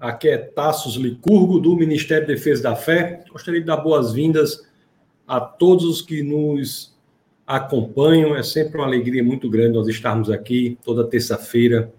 [0.00, 3.24] Aqui é Tassos Licurgo, do Ministério de Defesa da Fé.
[3.32, 4.64] Gostaria de dar boas-vindas
[5.26, 6.96] a todos os que nos
[7.44, 8.36] acompanham.
[8.36, 11.92] É sempre uma alegria muito grande nós estarmos aqui toda terça-feira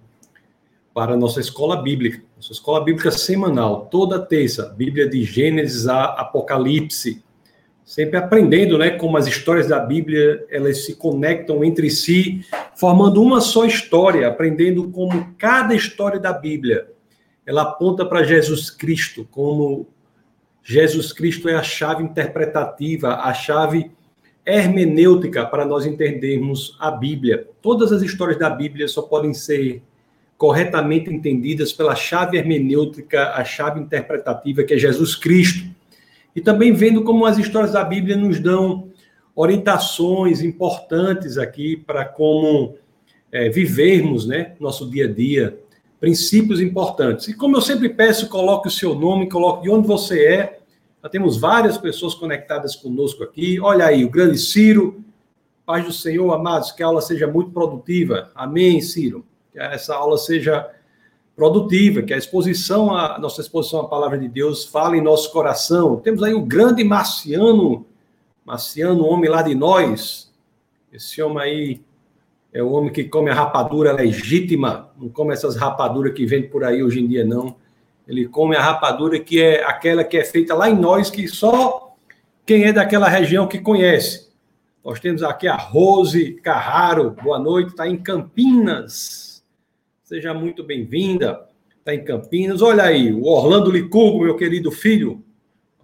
[0.93, 6.05] para a nossa escola bíblica, nossa escola bíblica semanal, toda terça, Bíblia de Gênesis a
[6.05, 7.21] Apocalipse.
[7.83, 12.45] Sempre aprendendo, né, como as histórias da Bíblia, elas se conectam entre si,
[12.75, 16.87] formando uma só história, aprendendo como cada história da Bíblia
[17.49, 19.87] ela aponta para Jesus Cristo como
[20.63, 23.89] Jesus Cristo é a chave interpretativa, a chave
[24.45, 27.47] hermenêutica para nós entendermos a Bíblia.
[27.59, 29.81] Todas as histórias da Bíblia só podem ser
[30.37, 35.67] corretamente entendidas pela chave hermenêutica, a chave interpretativa que é Jesus Cristo.
[36.35, 38.91] E também vendo como as histórias da Bíblia nos dão
[39.35, 42.75] orientações importantes aqui para como
[43.31, 45.59] é, vivermos, né, nosso dia a dia,
[45.99, 47.27] princípios importantes.
[47.27, 50.59] E como eu sempre peço, coloque o seu nome, coloque de onde você é.
[51.03, 53.59] Já temos várias pessoas conectadas conosco aqui.
[53.59, 55.03] Olha aí, o grande Ciro.
[55.65, 58.31] Paz do Senhor, amados, que a aula seja muito produtiva.
[58.33, 59.23] Amém, Ciro.
[59.51, 60.67] Que essa aula seja
[61.35, 65.97] produtiva, que a exposição, a nossa exposição à palavra de Deus fale em nosso coração.
[65.97, 67.85] Temos aí o grande Marciano,
[68.43, 70.33] Marciano, homem lá de nós.
[70.91, 71.81] Esse homem aí
[72.51, 76.63] é o homem que come a rapadura legítima, não come essas rapaduras que vende por
[76.63, 77.55] aí hoje em dia, não.
[78.07, 81.95] Ele come a rapadura que é aquela que é feita lá em nós, que só
[82.45, 84.29] quem é daquela região que conhece.
[84.83, 89.43] Nós temos aqui a Rose Carraro, boa noite, está em Campinas.
[90.03, 92.63] Seja muito bem-vinda, está em Campinas.
[92.63, 95.23] Olha aí, o Orlando Licurgo, meu querido filho,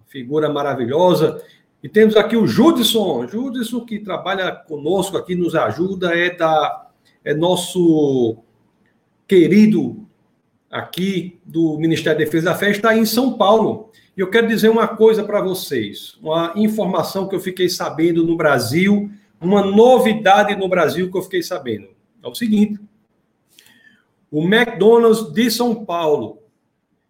[0.06, 1.40] figura maravilhosa.
[1.82, 6.90] E temos aqui o Judson, Judson que trabalha conosco aqui, nos ajuda, é da
[7.24, 8.38] é nosso
[9.26, 10.06] querido
[10.70, 13.90] aqui do Ministério da Defesa da Fé, está em São Paulo.
[14.16, 18.36] E eu quero dizer uma coisa para vocês, uma informação que eu fiquei sabendo no
[18.36, 21.88] Brasil, uma novidade no Brasil que eu fiquei sabendo.
[22.22, 22.80] É o seguinte:
[24.30, 26.38] o McDonald's de São Paulo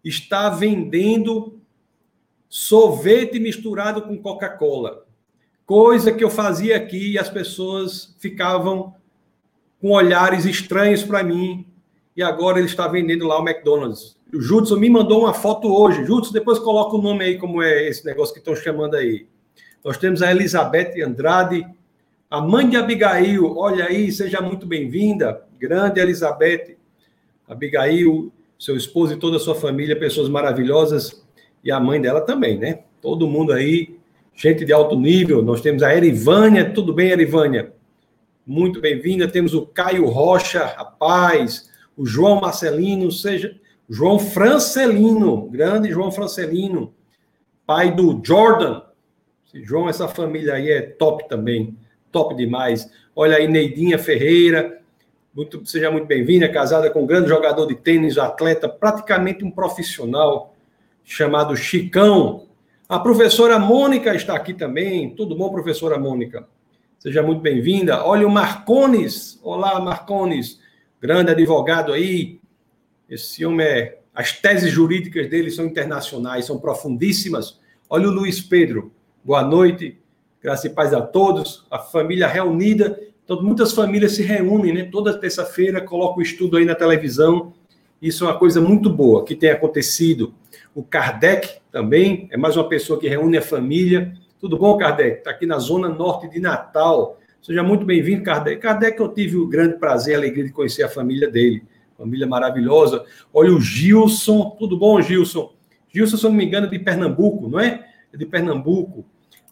[0.02, 1.60] está vendendo
[2.56, 5.04] sorvete misturado com Coca-Cola.
[5.66, 8.94] Coisa que eu fazia aqui e as pessoas ficavam
[9.78, 11.66] com olhares estranhos para mim.
[12.16, 14.16] E agora ele está vendendo lá o McDonald's.
[14.32, 16.06] O Judson me mandou uma foto hoje.
[16.06, 19.26] Judson, depois coloca o nome aí, como é esse negócio que estão chamando aí.
[19.84, 21.62] Nós temos a Elizabeth Andrade,
[22.30, 23.54] a mãe de Abigail.
[23.54, 25.42] Olha aí, seja muito bem-vinda.
[25.60, 26.74] Grande Elizabeth.
[27.46, 31.25] Abigail, seu esposo e toda a sua família, pessoas maravilhosas
[31.66, 32.84] e a mãe dela também, né?
[33.02, 33.98] Todo mundo aí,
[34.32, 35.42] gente de alto nível.
[35.42, 37.72] Nós temos a Erivânia, tudo bem, Erivânia?
[38.46, 39.26] Muito bem-vinda.
[39.26, 43.56] Temos o Caio Rocha, rapaz, o João Marcelino, seja
[43.90, 46.94] João Francelino, grande João Francelino,
[47.66, 48.82] pai do Jordan.
[49.44, 51.76] Esse João, essa família aí é top também,
[52.12, 52.88] top demais.
[53.16, 54.80] Olha aí, Neidinha Ferreira,
[55.34, 60.54] muito, seja muito bem-vinda, casada com um grande jogador de tênis, atleta, praticamente um profissional
[61.06, 62.48] chamado Chicão.
[62.88, 65.14] A professora Mônica está aqui também.
[65.14, 66.46] Tudo bom, professora Mônica?
[66.98, 68.04] Seja muito bem-vinda.
[68.04, 69.38] Olha o Marcones.
[69.42, 70.60] Olá, Marcones.
[71.00, 72.40] Grande advogado aí.
[73.08, 73.98] Esse homem é.
[74.12, 77.60] As teses jurídicas dele são internacionais, são profundíssimas.
[77.88, 78.90] Olha o Luiz Pedro.
[79.22, 79.98] Boa noite.
[80.42, 81.66] Graça e paz a todos.
[81.70, 82.98] A família reunida.
[83.24, 84.84] Então, muitas famílias se reúnem, né?
[84.90, 87.52] Toda terça-feira colocam o estudo aí na televisão.
[88.00, 90.34] Isso é uma coisa muito boa que tem acontecido.
[90.76, 94.12] O Kardec também é mais uma pessoa que reúne a família.
[94.38, 95.20] Tudo bom, Kardec?
[95.20, 97.18] Está aqui na zona norte de Natal.
[97.40, 98.60] Seja muito bem-vindo, Kardec.
[98.60, 101.62] Kardec, eu tive o grande prazer e alegria de conhecer a família dele.
[101.96, 103.06] Família maravilhosa.
[103.32, 104.54] Olha o Gilson.
[104.58, 105.50] Tudo bom, Gilson?
[105.88, 107.86] Gilson, se eu não me engano, é de Pernambuco, não é?
[108.12, 109.02] É de Pernambuco.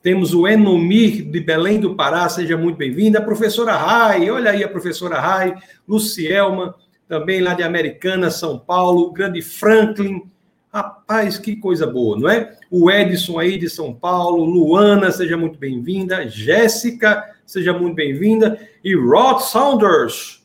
[0.02, 3.20] Temos o Enomir de Belém do Pará, seja muito bem-vinda.
[3.20, 5.54] A professora Rai, olha aí a professora Rai.
[5.88, 6.74] Lucielma,
[7.08, 9.04] também lá de Americana, São Paulo.
[9.04, 10.30] O grande Franklin,
[10.74, 12.58] Rapaz, que coisa boa, não é?
[12.68, 16.28] O Edson aí de São Paulo, Luana, seja muito bem-vinda.
[16.28, 18.58] Jéssica, seja muito bem-vinda.
[18.82, 20.44] E Rod Saunders,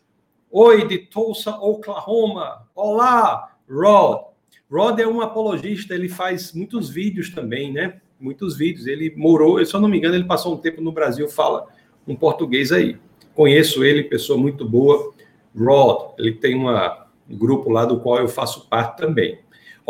[0.51, 2.67] oi, de Tulsa, Oklahoma.
[2.75, 4.25] Olá, Rod.
[4.71, 7.99] Rod é um apologista, ele faz muitos vídeos também, né?
[8.19, 8.85] Muitos vídeos.
[8.85, 11.65] Ele morou, se eu não me engano, ele passou um tempo no Brasil, fala
[12.07, 12.97] um português aí.
[13.33, 15.11] Conheço ele, pessoa muito boa.
[15.57, 19.39] Rod, ele tem uma, um grupo lá do qual eu faço parte também.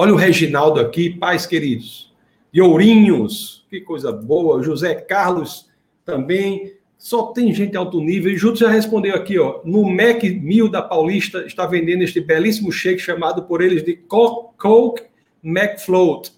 [0.01, 2.15] Olha o Reginaldo aqui, pais queridos.
[2.53, 4.63] E Ourinhos, que coisa boa.
[4.63, 5.67] José Carlos
[6.05, 6.71] também.
[6.97, 8.31] Só tem gente alto nível.
[8.31, 9.59] E Júlio já respondeu aqui, ó.
[9.65, 15.03] No Mac 1000 da Paulista está vendendo este belíssimo shake chamado por eles de Coke
[15.43, 16.31] McFloat.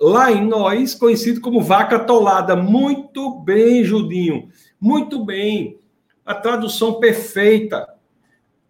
[0.00, 2.56] Lá em nós, conhecido como vaca atolada.
[2.56, 4.48] Muito bem, Judinho.
[4.80, 5.76] Muito bem.
[6.24, 7.86] A tradução perfeita.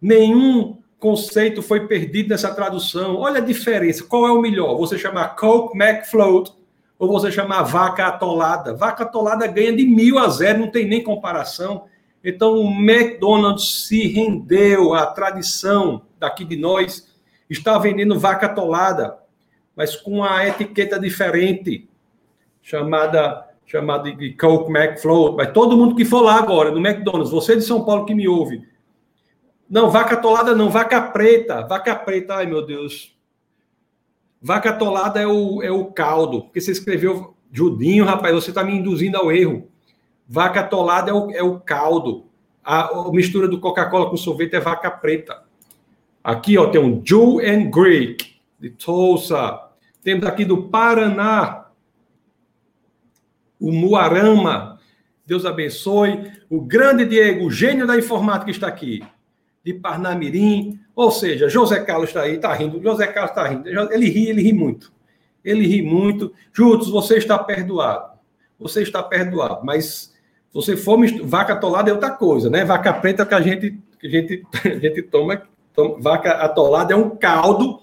[0.01, 3.17] Nenhum conceito foi perdido nessa tradução.
[3.17, 4.05] Olha a diferença.
[4.05, 4.77] Qual é o melhor?
[4.77, 6.53] Você chamar Coke McFloat
[6.97, 8.75] ou você chamar vaca atolada?
[8.75, 11.85] Vaca atolada ganha de mil a zero, não tem nem comparação.
[12.23, 17.11] Então o McDonald's se rendeu à tradição daqui de nós,
[17.49, 19.17] está vendendo vaca atolada,
[19.75, 21.89] mas com a etiqueta diferente,
[22.61, 25.35] chamada chamada de Coke McFloat.
[25.35, 28.27] Mas todo mundo que for lá agora, no McDonald's, você de São Paulo que me
[28.27, 28.61] ouve,
[29.71, 31.65] não, vaca atolada não, vaca preta.
[31.65, 33.17] Vaca preta, ai meu Deus.
[34.41, 36.41] Vaca atolada é o, é o caldo.
[36.41, 39.69] Porque você escreveu Judinho, rapaz, você está me induzindo ao erro.
[40.27, 42.25] Vaca atolada é o, é o caldo.
[42.61, 45.41] A, a mistura do Coca-Cola com sorvete é vaca preta.
[46.21, 49.57] Aqui, ó, tem um Jew and Greek, de Tulsa.
[50.03, 51.67] Temos aqui do Paraná,
[53.57, 54.81] o Muarama.
[55.25, 56.29] Deus abençoe.
[56.49, 59.01] O grande Diego, gênio da informática, está aqui
[59.63, 64.09] de Parnamirim, ou seja, José Carlos está aí, está rindo, José Carlos está rindo, ele
[64.09, 64.91] ri, ele ri muito,
[65.43, 66.33] ele ri muito.
[66.51, 68.17] Juntos, você está perdoado,
[68.59, 70.11] você está perdoado, mas
[70.49, 72.65] se você for vaca atolada é outra coisa, né?
[72.65, 75.41] Vaca preta que a gente, que a gente, a gente toma,
[75.73, 77.79] toma, vaca atolada é um caldo.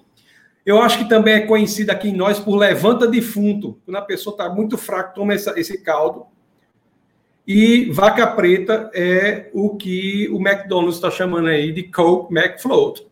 [0.67, 3.79] Eu acho que também é conhecido aqui em nós por levanta defunto.
[3.87, 6.27] Quando a pessoa está muito fraca, toma essa, esse caldo
[7.49, 13.09] e vaca preta é o que o McDonald's está chamando aí de Coke McFloat.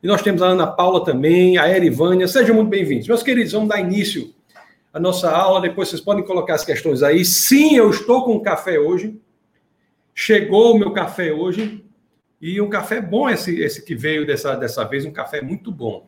[0.00, 2.28] E nós temos a Ana Paula também, a Erivânia.
[2.28, 3.08] Sejam muito bem-vindos.
[3.08, 4.32] Meus queridos, vamos dar início
[4.92, 5.60] à nossa aula.
[5.60, 7.24] Depois vocês podem colocar as questões aí.
[7.24, 9.20] Sim, eu estou com café hoje.
[10.14, 11.84] Chegou o meu café hoje.
[12.40, 16.06] E um café bom esse, esse que veio dessa, dessa vez, um café muito bom.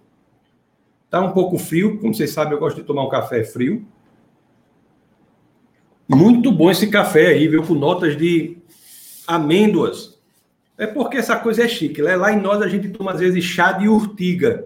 [1.07, 3.85] Está um pouco frio, como vocês sabem, eu gosto de tomar um café frio.
[6.09, 7.65] Muito bom esse café aí, viu?
[7.65, 8.59] Com notas de
[9.27, 10.17] amêndoas.
[10.79, 12.01] É porque essa coisa é chique.
[12.01, 12.15] Né?
[12.15, 14.65] Lá em nós a gente toma às vezes chá de urtiga.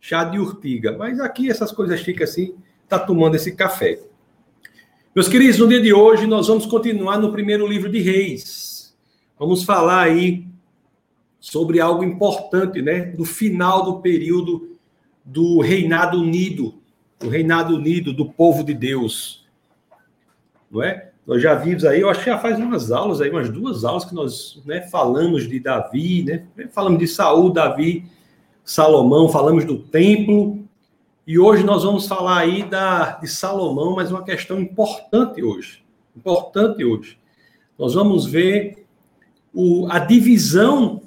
[0.00, 0.96] Chá de urtiga.
[0.96, 2.54] Mas aqui essas coisas chiques assim,
[2.88, 4.00] tá tomando esse café.
[5.14, 8.96] Meus queridos, no dia de hoje nós vamos continuar no primeiro livro de Reis.
[9.38, 10.46] Vamos falar aí
[11.38, 13.00] sobre algo importante, né?
[13.00, 14.78] Do final do período
[15.22, 16.80] do reinado unido,
[17.20, 19.47] do reinado unido do povo de Deus
[20.70, 21.10] não é?
[21.26, 24.04] Nós já vimos aí, eu acho que já faz umas aulas aí, umas duas aulas
[24.04, 26.46] que nós né, falamos de Davi, né?
[26.72, 28.06] Falamos de Saul, Davi,
[28.64, 30.66] Salomão, falamos do templo.
[31.26, 35.84] E hoje nós vamos falar aí da, de Salomão, mas uma questão importante hoje.
[36.16, 37.18] Importante hoje.
[37.78, 38.86] Nós vamos ver
[39.52, 41.02] o, a divisão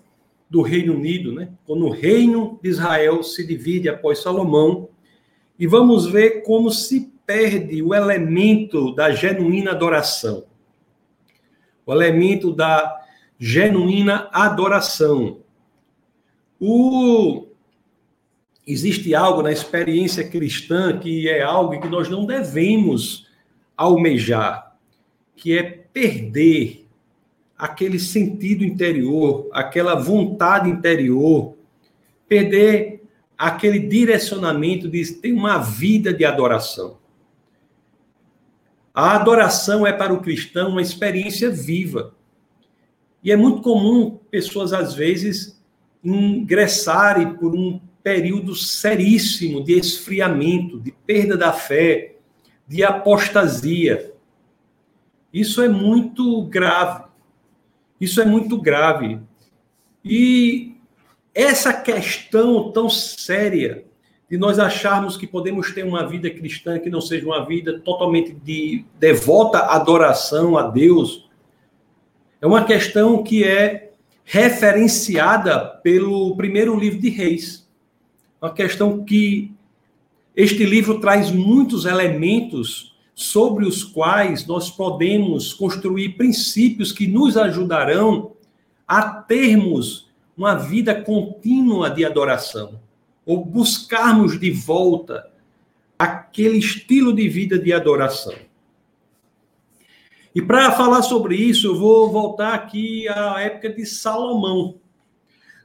[0.47, 1.49] do Reino Unido, né?
[1.65, 4.89] Quando o reino de Israel se divide após Salomão.
[5.57, 10.43] E vamos ver como se perde o elemento da genuína adoração.
[11.85, 13.05] O elemento da
[13.39, 15.39] genuína adoração.
[16.59, 17.47] O...
[18.67, 23.27] Existe algo na experiência cristã que é algo que nós não devemos
[23.75, 24.75] almejar,
[25.35, 26.85] que é perder
[27.57, 31.55] aquele sentido interior, aquela vontade interior,
[32.27, 33.03] perder
[33.37, 37.00] aquele direcionamento de ter uma vida de adoração.
[38.93, 42.13] A adoração é para o cristão uma experiência viva.
[43.23, 45.61] E é muito comum pessoas, às vezes,
[46.03, 52.15] ingressarem por um período seríssimo de esfriamento, de perda da fé,
[52.67, 54.13] de apostasia.
[55.31, 57.05] Isso é muito grave.
[57.99, 59.19] Isso é muito grave.
[60.03, 60.75] E
[61.33, 63.85] essa questão tão séria
[64.31, 68.31] de nós acharmos que podemos ter uma vida cristã que não seja uma vida totalmente
[68.31, 71.29] de devota adoração a Deus,
[72.39, 73.91] é uma questão que é
[74.23, 77.69] referenciada pelo primeiro livro de Reis.
[78.41, 79.51] Uma questão que
[80.33, 88.31] este livro traz muitos elementos sobre os quais nós podemos construir princípios que nos ajudarão
[88.87, 92.79] a termos uma vida contínua de adoração
[93.31, 95.31] ou buscarmos de volta
[95.97, 98.35] aquele estilo de vida de adoração.
[100.35, 104.75] E para falar sobre isso, eu vou voltar aqui à época de Salomão.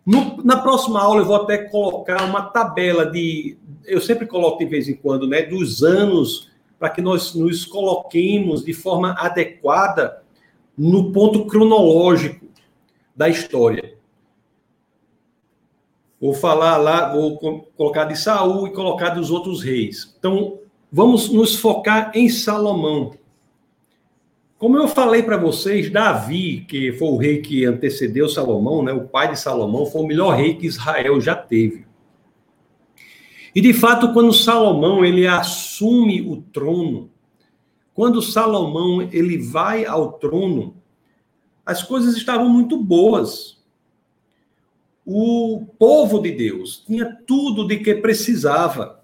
[0.05, 3.59] No, na próxima aula, eu vou até colocar uma tabela de.
[3.85, 5.43] Eu sempre coloco de vez em quando, né?
[5.43, 10.23] Dos anos, para que nós nos coloquemos de forma adequada
[10.79, 12.47] no ponto cronológico
[13.17, 13.96] da história.
[16.27, 17.39] Vou falar lá, vou
[17.77, 20.13] colocar de Saul e colocar dos outros reis.
[20.19, 20.59] Então,
[20.91, 23.15] vamos nos focar em Salomão.
[24.59, 29.07] Como eu falei para vocês, Davi, que foi o rei que antecedeu Salomão, né, o
[29.07, 31.87] pai de Salomão, foi o melhor rei que Israel já teve.
[33.55, 37.09] E de fato, quando Salomão ele assume o trono,
[37.95, 40.75] quando Salomão ele vai ao trono,
[41.65, 43.56] as coisas estavam muito boas.
[45.07, 49.01] O povo de Deus tinha tudo de que precisava.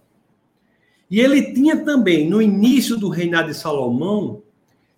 [1.09, 4.43] E ele tinha também, no início do reinado de Salomão,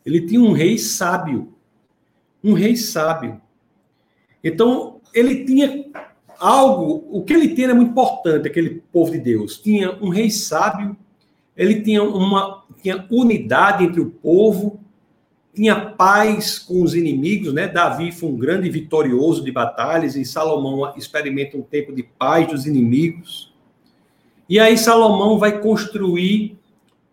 [0.06, 1.52] ele tinha um rei sábio.
[2.42, 3.40] Um rei sábio.
[4.42, 5.84] Então, ele tinha
[6.38, 9.58] algo, o que ele tinha era muito importante, aquele povo de Deus.
[9.58, 10.96] Tinha um rei sábio,
[11.56, 14.80] ele tinha uma tinha unidade entre o povo,
[15.54, 17.68] tinha paz com os inimigos, né?
[17.68, 22.66] Davi foi um grande vitorioso de batalhas e Salomão experimenta um tempo de paz dos
[22.66, 23.52] inimigos.
[24.48, 26.58] E aí Salomão vai construir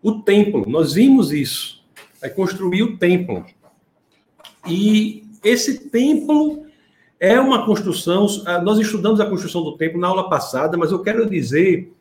[0.02, 0.64] o templo.
[0.68, 1.82] Nós vimos isso
[2.22, 3.44] vai construir o templo.
[4.68, 6.66] E esse templo
[7.18, 8.26] é uma construção.
[8.46, 11.92] Ah, nós estudamos a construção do templo na aula passada, mas eu quero dizer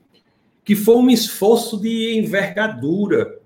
[0.64, 3.40] que foi um esforço de envergadura,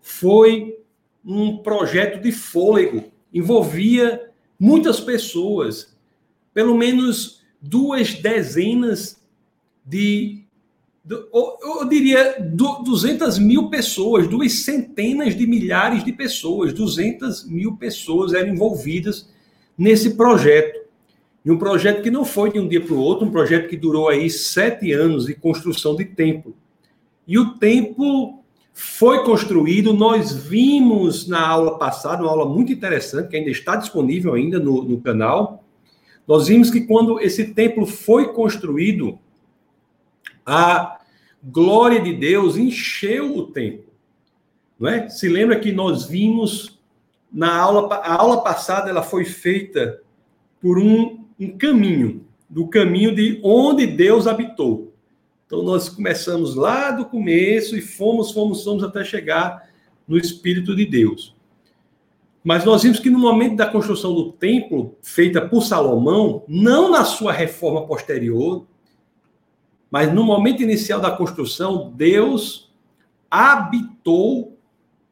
[0.00, 0.78] foi
[1.24, 5.96] um projeto de fôlego, envolvia muitas pessoas,
[6.52, 9.20] pelo menos duas dezenas
[9.84, 10.44] de
[11.06, 18.54] eu diria 200 mil pessoas, duas centenas de milhares de pessoas, 200 mil pessoas eram
[18.54, 19.28] envolvidas
[19.76, 20.80] nesse projeto.
[21.44, 23.76] E um projeto que não foi de um dia para o outro, um projeto que
[23.76, 26.56] durou aí sete anos de construção de templo.
[27.28, 28.42] E o templo
[28.74, 34.34] foi construído, nós vimos na aula passada, uma aula muito interessante, que ainda está disponível
[34.34, 35.64] ainda no, no canal.
[36.26, 39.16] Nós vimos que quando esse templo foi construído,
[40.44, 40.98] a
[41.40, 43.92] glória de Deus encheu o templo.
[44.78, 45.08] Não é?
[45.08, 46.80] Se lembra que nós vimos
[47.32, 50.00] na aula, a aula passada ela foi feita
[50.60, 54.93] por um, um caminho, do caminho de onde Deus habitou.
[55.46, 59.68] Então nós começamos lá do começo e fomos, fomos, fomos até chegar
[60.06, 61.34] no Espírito de Deus.
[62.42, 67.04] Mas nós vimos que no momento da construção do templo, feita por Salomão, não na
[67.04, 68.66] sua reforma posterior,
[69.90, 72.72] mas no momento inicial da construção, Deus
[73.30, 74.58] habitou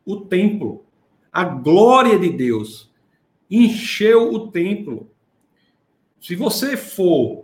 [0.04, 0.84] o templo.
[1.32, 2.90] A glória de Deus
[3.50, 5.10] encheu o templo.
[6.20, 7.41] Se você for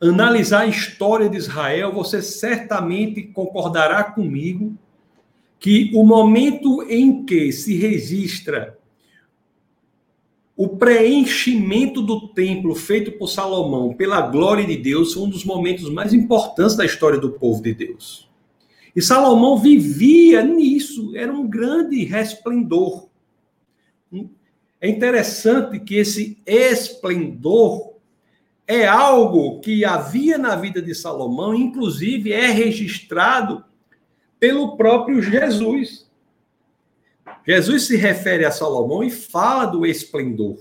[0.00, 4.76] analisar a história de Israel, você certamente concordará comigo
[5.58, 8.78] que o momento em que se registra
[10.56, 15.90] o preenchimento do templo feito por Salomão pela glória de Deus foi um dos momentos
[15.90, 18.28] mais importantes da história do povo de Deus.
[18.94, 23.08] E Salomão vivia nisso, era um grande resplendor.
[24.80, 27.93] É interessante que esse esplendor
[28.66, 33.64] é algo que havia na vida de Salomão, inclusive é registrado
[34.40, 36.10] pelo próprio Jesus.
[37.46, 40.58] Jesus se refere a Salomão e fala do esplendor.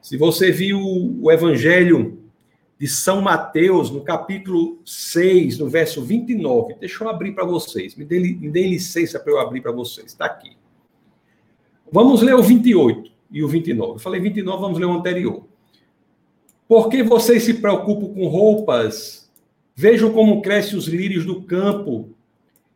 [0.00, 2.22] Se você viu o Evangelho
[2.78, 8.04] de São Mateus, no capítulo 6, no verso 29, deixa eu abrir para vocês, me
[8.04, 10.56] dê, me dê licença para eu abrir para vocês, está aqui.
[11.90, 13.92] Vamos ler o 28 e o 29.
[13.94, 15.44] Eu falei 29, vamos ler o anterior.
[16.68, 19.30] Por que vocês se preocupam com roupas?
[19.74, 22.10] Vejam como crescem os lírios do campo.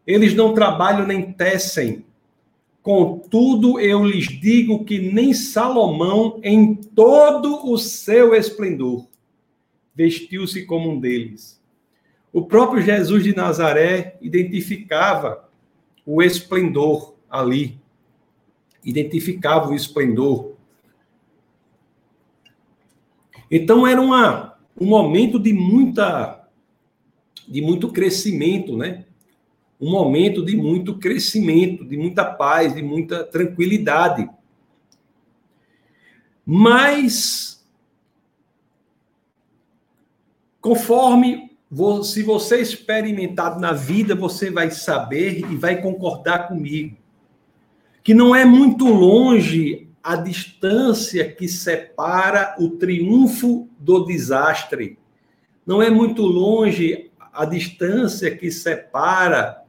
[0.06, 2.04] Eles não trabalham nem tecem.
[2.82, 9.06] Contudo, eu lhes digo que nem Salomão, em todo o seu esplendor,
[9.94, 11.60] vestiu-se como um deles.
[12.32, 15.48] O próprio Jesus de Nazaré identificava
[16.06, 17.78] o esplendor ali,
[18.84, 20.49] identificava o esplendor.
[23.50, 26.38] Então era uma, um momento de muita
[27.48, 29.04] de muito crescimento, né?
[29.80, 34.28] um momento de muito crescimento, de muita paz, de muita tranquilidade.
[36.44, 37.66] Mas,
[40.60, 41.50] conforme
[42.04, 46.96] se você experimentado na vida, você vai saber e vai concordar comigo
[48.02, 54.98] que não é muito longe a distância que separa o triunfo do desastre.
[55.66, 59.62] Não é muito longe a distância que separa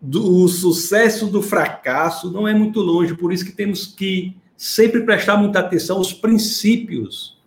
[0.00, 5.36] do sucesso do fracasso não é muito longe, por isso que temos que sempre prestar
[5.36, 7.38] muita atenção aos princípios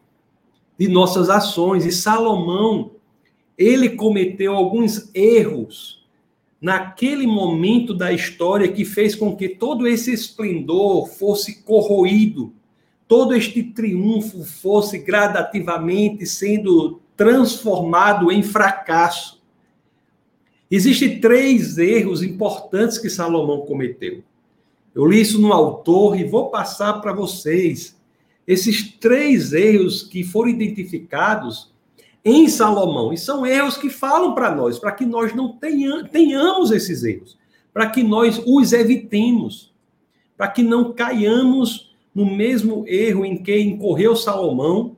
[0.77, 1.85] de nossas ações.
[1.85, 2.91] E Salomão,
[3.57, 6.02] ele cometeu alguns erros
[6.63, 12.53] naquele momento da história que fez com que todo esse esplendor fosse corroído,
[13.05, 19.43] todo este triunfo fosse gradativamente sendo transformado em fracasso.
[20.71, 24.23] Existem três erros importantes que Salomão cometeu.
[24.95, 27.99] Eu li isso no autor e vou passar para vocês
[28.47, 31.72] esses três erros que foram identificados
[32.23, 33.11] em Salomão.
[33.11, 35.57] E são erros que falam para nós, para que nós não
[36.11, 37.37] tenhamos esses erros,
[37.73, 39.73] para que nós os evitemos,
[40.37, 44.95] para que não caiamos no mesmo erro em que incorreu Salomão,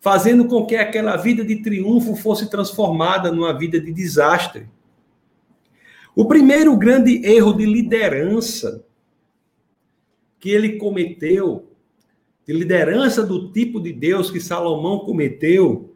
[0.00, 4.66] fazendo com que aquela vida de triunfo fosse transformada numa vida de desastre.
[6.14, 8.84] O primeiro grande erro de liderança
[10.40, 11.68] que ele cometeu,
[12.46, 15.87] de liderança do tipo de Deus que Salomão cometeu,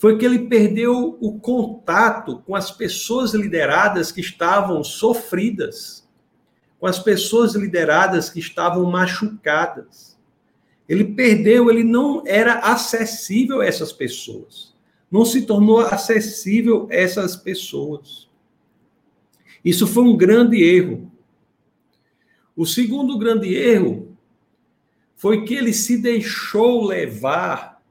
[0.00, 6.08] foi que ele perdeu o contato com as pessoas lideradas que estavam sofridas,
[6.78, 10.18] com as pessoas lideradas que estavam machucadas.
[10.88, 14.74] Ele perdeu, ele não era acessível a essas pessoas.
[15.10, 18.26] Não se tornou acessível a essas pessoas.
[19.62, 21.12] Isso foi um grande erro.
[22.56, 24.16] O segundo grande erro
[25.14, 27.82] foi que ele se deixou levar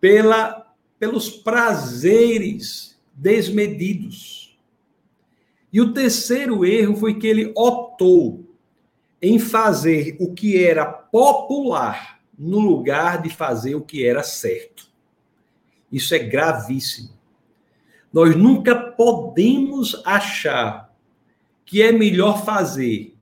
[0.00, 0.63] pela,
[1.04, 4.58] pelos prazeres desmedidos.
[5.70, 8.42] E o terceiro erro foi que ele optou
[9.20, 14.88] em fazer o que era popular no lugar de fazer o que era certo.
[15.92, 17.10] Isso é gravíssimo.
[18.10, 20.90] Nós nunca podemos achar
[21.66, 23.14] que é melhor fazer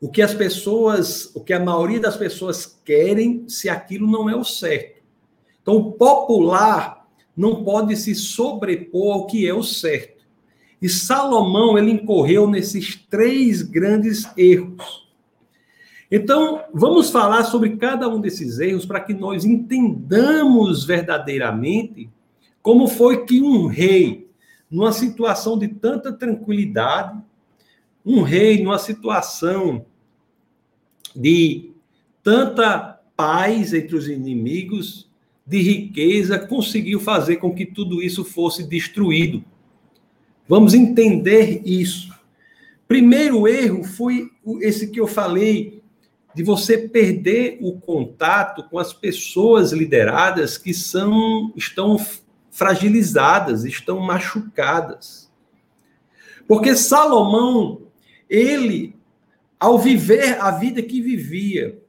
[0.00, 4.36] o que as pessoas, o que a maioria das pessoas querem, se aquilo não é
[4.36, 5.02] o certo.
[5.60, 6.97] Então, popular
[7.38, 10.26] não pode se sobrepor ao que é o certo.
[10.82, 15.08] E Salomão, ele incorreu nesses três grandes erros.
[16.10, 22.10] Então, vamos falar sobre cada um desses erros para que nós entendamos verdadeiramente
[22.60, 24.28] como foi que um rei,
[24.68, 27.16] numa situação de tanta tranquilidade,
[28.04, 29.86] um rei numa situação
[31.14, 31.70] de
[32.22, 35.07] tanta paz entre os inimigos,
[35.48, 39.42] de riqueza, conseguiu fazer com que tudo isso fosse destruído.
[40.46, 42.14] Vamos entender isso.
[42.86, 44.30] Primeiro erro foi
[44.60, 45.82] esse que eu falei,
[46.34, 51.96] de você perder o contato com as pessoas lideradas que são estão
[52.50, 55.32] fragilizadas, estão machucadas.
[56.46, 57.88] Porque Salomão
[58.28, 58.94] ele,
[59.58, 61.80] ao viver a vida que vivia,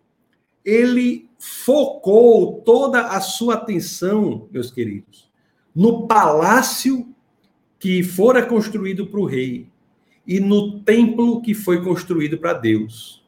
[0.64, 5.32] ele focou toda a sua atenção, meus queridos,
[5.74, 7.16] no palácio
[7.80, 9.68] que fora construído para o rei
[10.28, 13.24] e no templo que foi construído para Deus.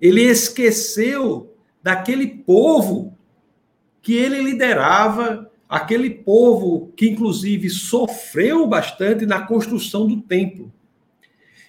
[0.00, 3.18] Ele esqueceu daquele povo
[4.00, 10.72] que ele liderava, aquele povo que, inclusive, sofreu bastante na construção do templo.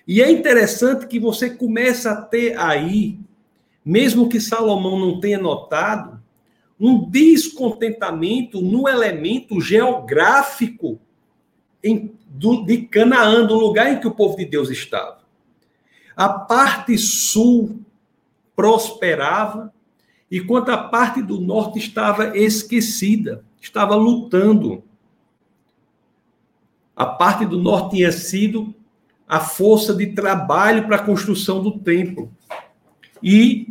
[0.07, 3.19] E é interessante que você começa a ter aí,
[3.83, 6.21] mesmo que Salomão não tenha notado,
[6.79, 10.99] um descontentamento no elemento geográfico
[11.83, 15.19] em, do, de Canaã, do lugar em que o povo de Deus estava.
[16.15, 17.81] A parte sul
[18.55, 19.73] prosperava,
[20.31, 24.83] enquanto a parte do norte estava esquecida, estava lutando.
[26.95, 28.73] A parte do norte tinha sido
[29.27, 32.31] a força de trabalho para a construção do templo.
[33.23, 33.70] E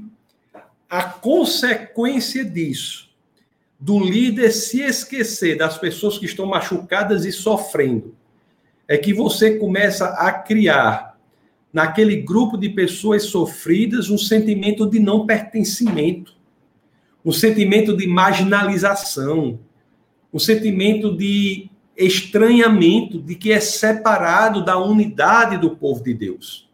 [0.90, 3.08] a consequência disso,
[3.78, 8.16] do líder se esquecer das pessoas que estão machucadas e sofrendo,
[8.88, 11.16] é que você começa a criar
[11.72, 16.34] naquele grupo de pessoas sofridas um sentimento de não pertencimento,
[17.24, 19.60] um sentimento de marginalização,
[20.34, 26.68] um sentimento de estranhamento de que é separado da unidade do povo de Deus.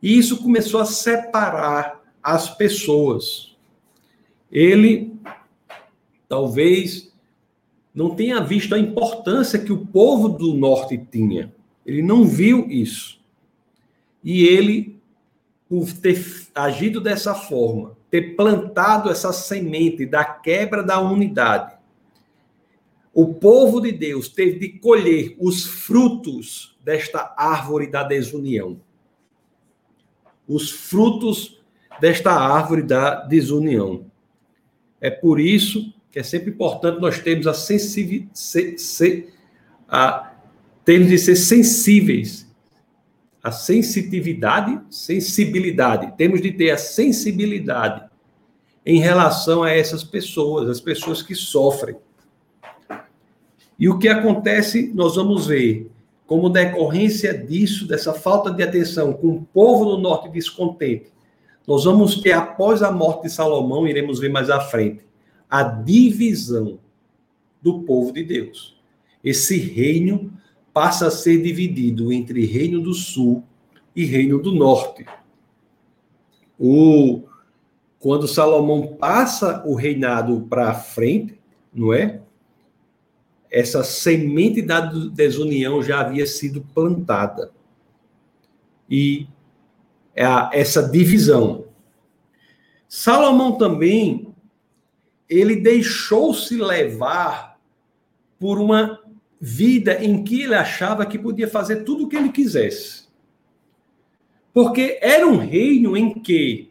[0.00, 3.56] E isso começou a separar as pessoas.
[4.50, 5.12] Ele
[6.28, 7.12] talvez
[7.94, 11.52] não tenha visto a importância que o povo do norte tinha.
[11.84, 13.18] Ele não viu isso.
[14.22, 15.00] E ele,
[15.68, 16.22] por ter
[16.54, 21.76] agido dessa forma, ter plantado essa semente da quebra da unidade,
[23.12, 28.80] o povo de Deus teve de colher os frutos desta árvore da desunião.
[30.46, 31.57] Os frutos
[32.00, 34.06] desta árvore da desunião.
[35.00, 39.28] É por isso que é sempre importante nós termos a sensibilidade, se, se,
[39.88, 40.32] a,
[40.84, 42.46] termos de ser sensíveis.
[43.42, 46.16] A sensitividade, sensibilidade.
[46.16, 48.08] Temos de ter a sensibilidade
[48.84, 51.96] em relação a essas pessoas, as pessoas que sofrem.
[53.78, 55.88] E o que acontece, nós vamos ver,
[56.26, 61.12] como decorrência disso, dessa falta de atenção com o povo do norte descontente,
[61.68, 65.04] nós vamos ter, após a morte de Salomão, iremos ver mais à frente,
[65.50, 66.78] a divisão
[67.60, 68.80] do povo de Deus.
[69.22, 70.32] Esse reino
[70.72, 73.44] passa a ser dividido entre Reino do Sul
[73.94, 75.04] e Reino do Norte.
[76.58, 77.24] O,
[78.00, 81.38] quando Salomão passa o reinado para frente,
[81.70, 82.22] não é?
[83.50, 87.52] Essa semente da desunião já havia sido plantada.
[88.88, 89.26] E
[90.52, 91.66] essa divisão.
[92.88, 94.34] Salomão também
[95.28, 97.58] ele deixou-se levar
[98.38, 99.00] por uma
[99.40, 103.06] vida em que ele achava que podia fazer tudo o que ele quisesse.
[104.52, 106.70] Porque era um reino em que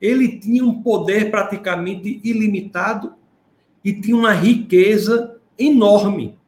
[0.00, 3.14] ele tinha um poder praticamente ilimitado
[3.84, 6.38] e tinha uma riqueza enorme.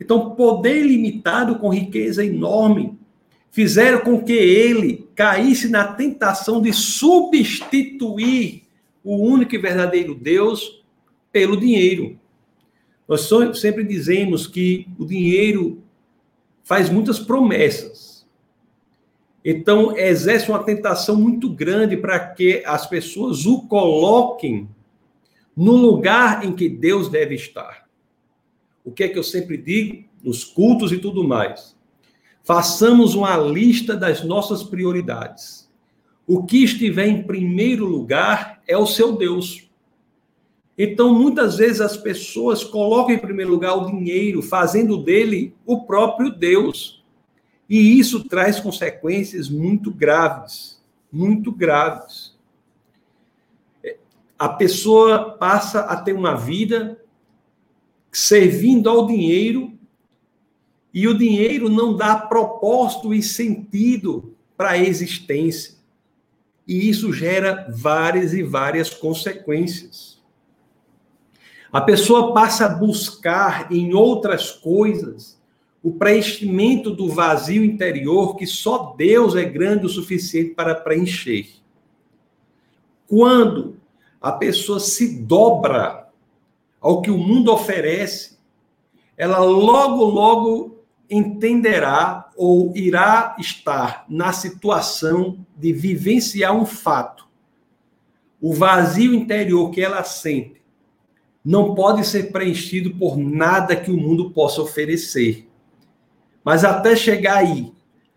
[0.00, 2.98] Então, poder ilimitado com riqueza enorme
[3.50, 8.64] fizeram com que ele caísse na tentação de substituir
[9.02, 10.82] o único e verdadeiro Deus
[11.30, 12.18] pelo dinheiro.
[13.06, 15.82] Nós sempre dizemos que o dinheiro
[16.62, 18.26] faz muitas promessas.
[19.44, 24.66] Então, exerce uma tentação muito grande para que as pessoas o coloquem
[25.54, 27.86] no lugar em que Deus deve estar.
[28.82, 30.04] O que é que eu sempre digo?
[30.22, 31.73] Nos cultos e tudo mais.
[32.44, 35.66] Façamos uma lista das nossas prioridades.
[36.26, 39.68] O que estiver em primeiro lugar é o seu Deus.
[40.76, 46.30] Então, muitas vezes as pessoas colocam em primeiro lugar o dinheiro, fazendo dele o próprio
[46.30, 47.02] Deus.
[47.68, 52.36] E isso traz consequências muito graves, muito graves.
[54.38, 57.00] A pessoa passa a ter uma vida
[58.12, 59.73] servindo ao dinheiro
[60.94, 65.74] e o dinheiro não dá propósito e sentido para a existência.
[66.66, 70.22] E isso gera várias e várias consequências.
[71.72, 75.36] A pessoa passa a buscar em outras coisas
[75.82, 81.48] o preenchimento do vazio interior que só Deus é grande o suficiente para preencher.
[83.08, 83.76] Quando
[84.22, 86.08] a pessoa se dobra
[86.80, 88.38] ao que o mundo oferece,
[89.16, 90.73] ela logo, logo
[91.08, 97.26] entenderá ou irá estar na situação de vivenciar um fato.
[98.40, 100.62] O vazio interior que ela sente
[101.44, 105.46] não pode ser preenchido por nada que o mundo possa oferecer.
[106.42, 107.72] Mas até chegar aí,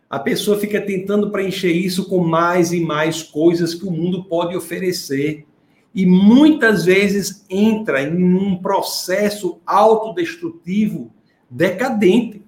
[0.10, 4.56] a pessoa fica tentando preencher isso com mais e mais coisas que o mundo pode
[4.56, 5.46] oferecer.
[5.94, 11.12] E muitas vezes entra em um processo autodestrutivo
[11.50, 12.44] decadente.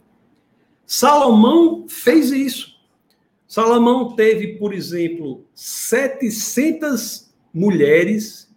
[0.91, 2.75] Salomão fez isso.
[3.47, 8.51] Salomão teve, por exemplo, 700 mulheres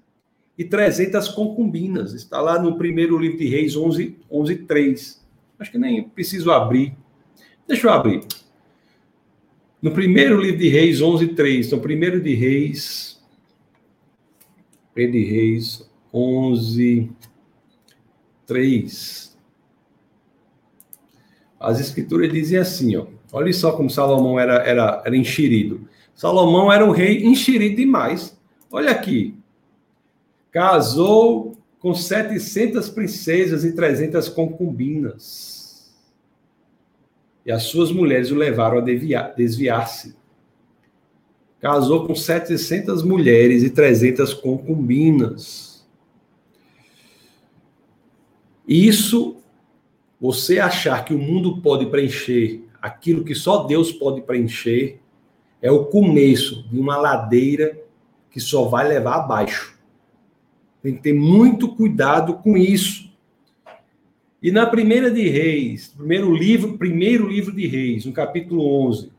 [0.57, 2.15] e 300 concubinas.
[2.15, 5.23] Está lá no primeiro livro de Reis 11, 11 3.
[5.59, 6.97] Acho que nem preciso abrir.
[7.69, 8.25] Deixa eu abrir.
[9.83, 11.67] No primeiro livro de Reis 11, 3.
[11.67, 13.23] Então, primeiro de Reis.
[14.95, 17.11] Primeiro de Reis 11,
[18.47, 19.32] 3.
[21.63, 23.07] As escrituras dizem assim, ó.
[23.33, 25.89] Olha só como Salomão era, era, era enxerido.
[26.15, 28.37] Salomão era um rei enxerido demais.
[28.71, 29.35] Olha aqui,
[30.53, 35.91] Casou com 700 princesas e 300 concubinas.
[37.45, 38.81] E as suas mulheres o levaram a
[39.35, 40.15] desviar-se.
[41.59, 45.85] Casou com 700 mulheres e 300 concubinas.
[48.69, 49.37] Isso,
[50.23, 55.01] você achar que o mundo pode preencher aquilo que só Deus pode preencher,
[55.61, 57.77] é o começo de uma ladeira
[58.31, 59.77] que só vai levar abaixo.
[60.81, 63.13] Tem que ter muito cuidado com isso.
[64.41, 69.11] E na primeira de Reis, primeiro livro, primeiro livro de Reis, no capítulo 11,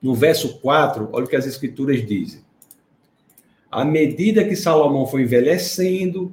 [0.00, 2.40] no verso 4, olha o que as escrituras dizem.
[3.68, 6.32] À medida que Salomão foi envelhecendo,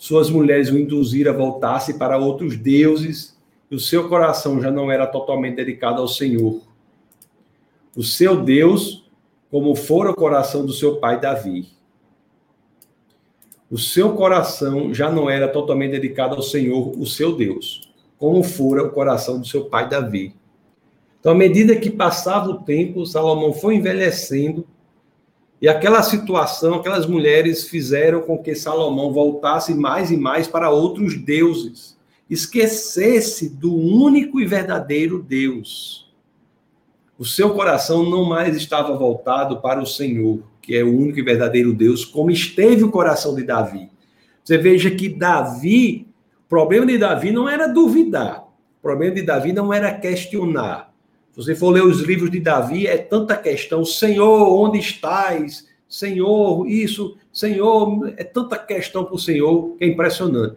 [0.00, 3.38] suas mulheres o induziram a voltar-se para outros deuses,
[3.70, 6.62] e o seu coração já não era totalmente dedicado ao Senhor.
[7.94, 9.06] O seu Deus,
[9.50, 11.68] como fora o coração do seu pai Davi.
[13.70, 18.82] o seu coração já não era totalmente dedicado ao Senhor, o seu Deus, como fora
[18.82, 20.34] o coração do seu pai Davi.
[21.20, 24.66] Então, à medida que passava o tempo, Salomão foi envelhecendo,
[25.60, 31.16] e aquela situação, aquelas mulheres fizeram com que Salomão voltasse mais e mais para outros
[31.16, 31.98] deuses,
[32.30, 36.10] esquecesse do único e verdadeiro Deus.
[37.18, 41.22] O seu coração não mais estava voltado para o Senhor, que é o único e
[41.22, 43.90] verdadeiro Deus, como esteve o coração de Davi.
[44.42, 46.06] Você veja que Davi,
[46.46, 48.44] o problema de Davi não era duvidar,
[48.78, 50.89] o problema de Davi não era questionar,
[51.34, 53.84] você for ler os livros de Davi, é tanta questão.
[53.84, 55.68] Senhor, onde estás?
[55.88, 60.56] Senhor, isso, Senhor, é tanta questão para o Senhor que é impressionante.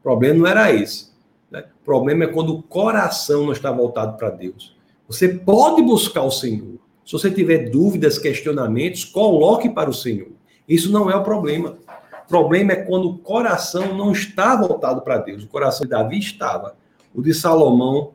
[0.00, 1.10] O problema não era esse.
[1.50, 1.64] Né?
[1.80, 4.76] O problema é quando o coração não está voltado para Deus.
[5.06, 6.78] Você pode buscar o Senhor.
[7.04, 10.28] Se você tiver dúvidas, questionamentos, coloque para o Senhor.
[10.68, 11.78] Isso não é o problema.
[12.24, 15.44] O problema é quando o coração não está voltado para Deus.
[15.44, 16.76] O coração de Davi estava.
[17.14, 18.12] O de Salomão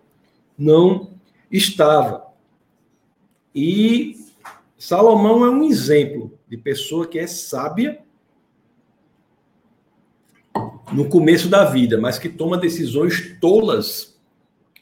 [0.56, 1.10] não
[1.54, 2.26] estava.
[3.54, 4.18] E
[4.78, 8.00] Salomão é um exemplo de pessoa que é sábia
[10.92, 14.20] no começo da vida, mas que toma decisões tolas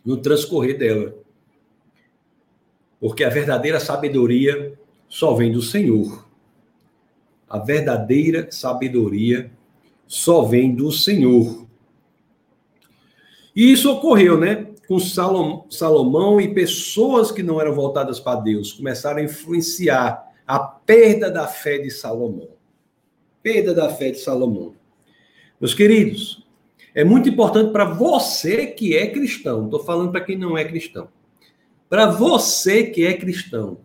[0.04, 1.14] no transcorrer dela.
[3.00, 4.78] Porque a verdadeira sabedoria
[5.10, 6.28] só vem do Senhor.
[7.50, 9.52] A verdadeira sabedoria
[10.08, 11.68] só vem do Senhor.
[13.56, 14.71] E isso ocorreu, né?
[14.92, 21.32] Com Salomão e pessoas que não eram voltadas para Deus começaram a influenciar a perda
[21.32, 22.50] da fé de Salomão.
[23.42, 24.74] Perda da fé de Salomão.
[25.62, 26.46] Meus queridos,
[26.94, 31.08] é muito importante para você que é cristão, estou falando para quem não é cristão.
[31.90, 33.78] Para você que é cristão,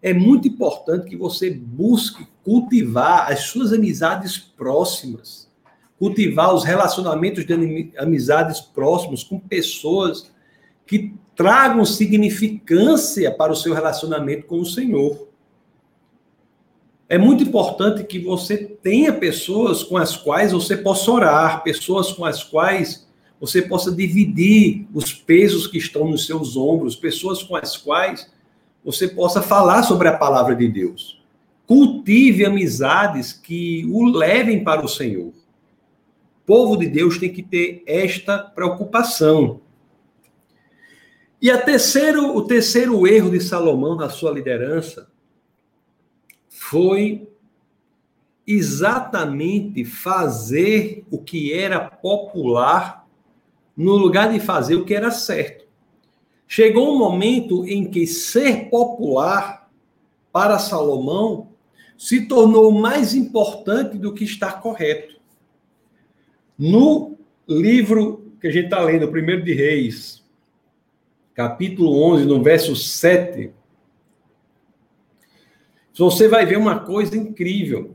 [0.00, 5.50] é muito importante que você busque cultivar as suas amizades próximas,
[5.98, 10.34] cultivar os relacionamentos de amizades próximos com pessoas
[10.86, 15.28] que tragam significância para o seu relacionamento com o Senhor.
[17.08, 22.24] É muito importante que você tenha pessoas com as quais você possa orar, pessoas com
[22.24, 23.06] as quais
[23.40, 28.30] você possa dividir os pesos que estão nos seus ombros, pessoas com as quais
[28.84, 31.22] você possa falar sobre a palavra de Deus.
[31.66, 35.28] Cultive amizades que o levem para o Senhor.
[35.28, 35.34] O
[36.46, 39.60] povo de Deus tem que ter esta preocupação.
[41.40, 45.08] E a terceiro, o terceiro erro de Salomão na sua liderança
[46.48, 47.28] foi
[48.46, 53.06] exatamente fazer o que era popular
[53.76, 55.66] no lugar de fazer o que era certo.
[56.48, 59.68] Chegou um momento em que ser popular
[60.32, 61.48] para Salomão
[61.98, 65.16] se tornou mais importante do que estar correto.
[66.58, 67.18] No
[67.48, 70.25] livro que a gente está lendo, o primeiro de Reis,
[71.36, 73.52] capítulo 11, no verso 7,
[75.94, 77.94] você vai ver uma coisa incrível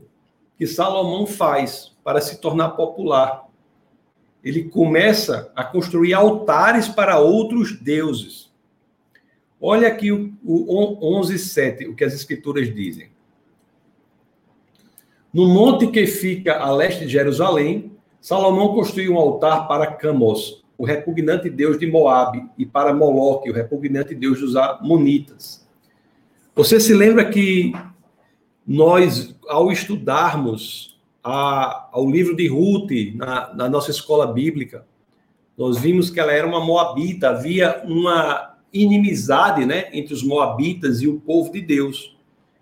[0.56, 3.48] que Salomão faz para se tornar popular.
[4.44, 8.48] Ele começa a construir altares para outros deuses.
[9.60, 13.10] Olha aqui o, o 11, 7, o que as escrituras dizem.
[15.32, 20.84] No monte que fica a leste de Jerusalém, Salomão construiu um altar para Camos, o
[20.84, 25.66] repugnante deus de Moabe, e para Moloque, o repugnante deus dos Amonitas.
[26.54, 27.72] Você se lembra que
[28.66, 34.84] nós, ao estudarmos a, ao livro de Ruth na, na nossa escola bíblica,
[35.56, 41.08] nós vimos que ela era uma moabita, havia uma inimizade né, entre os moabitas e
[41.08, 42.16] o povo de Deus,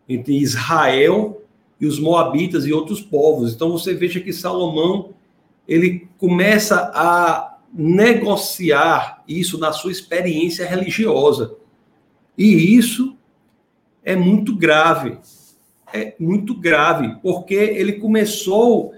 [0.09, 1.43] entre Israel
[1.81, 3.55] e os moabitas e outros povos.
[3.55, 5.11] Então você veja que Salomão
[5.67, 11.57] ele começa a negociar isso na sua experiência religiosa.
[12.37, 13.17] E isso
[14.05, 15.19] é muito grave.
[15.93, 18.95] É muito grave, porque ele começou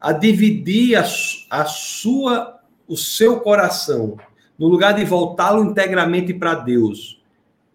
[0.00, 1.04] a dividir a,
[1.50, 2.60] a sua
[2.90, 4.16] o seu coração,
[4.58, 7.22] no lugar de voltá-lo integramente para Deus.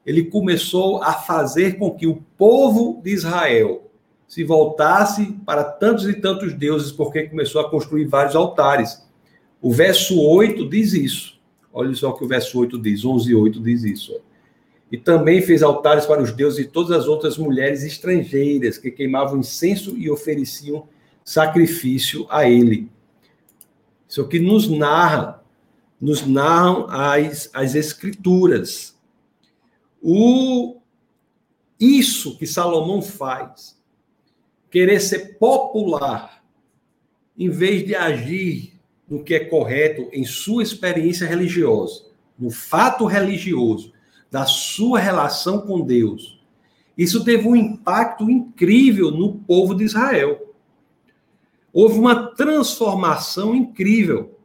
[0.06, 3.90] Ele começou a fazer com que o povo de Israel
[4.28, 9.05] se voltasse para tantos e tantos deuses, porque começou a construir vários altares.
[9.66, 11.40] O verso 8 diz isso.
[11.74, 14.22] Olha só o que o verso 8 diz, 11 e 8 diz isso.
[14.92, 19.40] E também fez altares para os deuses e todas as outras mulheres estrangeiras que queimavam
[19.40, 20.88] incenso e ofereciam
[21.24, 22.92] sacrifício a ele.
[24.08, 25.44] Isso que nos narra,
[26.00, 28.96] nos narram as, as escrituras.
[30.00, 30.78] O,
[31.80, 33.76] isso que Salomão faz,
[34.70, 36.46] querer ser popular,
[37.36, 38.75] em vez de agir
[39.10, 42.06] no que é correto em sua experiência religiosa,
[42.38, 43.94] no fato religioso,
[44.32, 46.36] da sua relação com Deus,
[46.98, 50.54] isso teve um impacto incrível no povo de Israel.
[51.74, 54.40] Houve uma transformação incrível.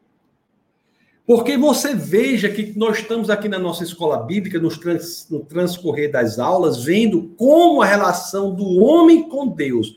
[1.25, 6.11] Porque você veja que nós estamos aqui na nossa escola bíblica, no, trans, no transcorrer
[6.11, 9.97] das aulas, vendo como a relação do homem com Deus,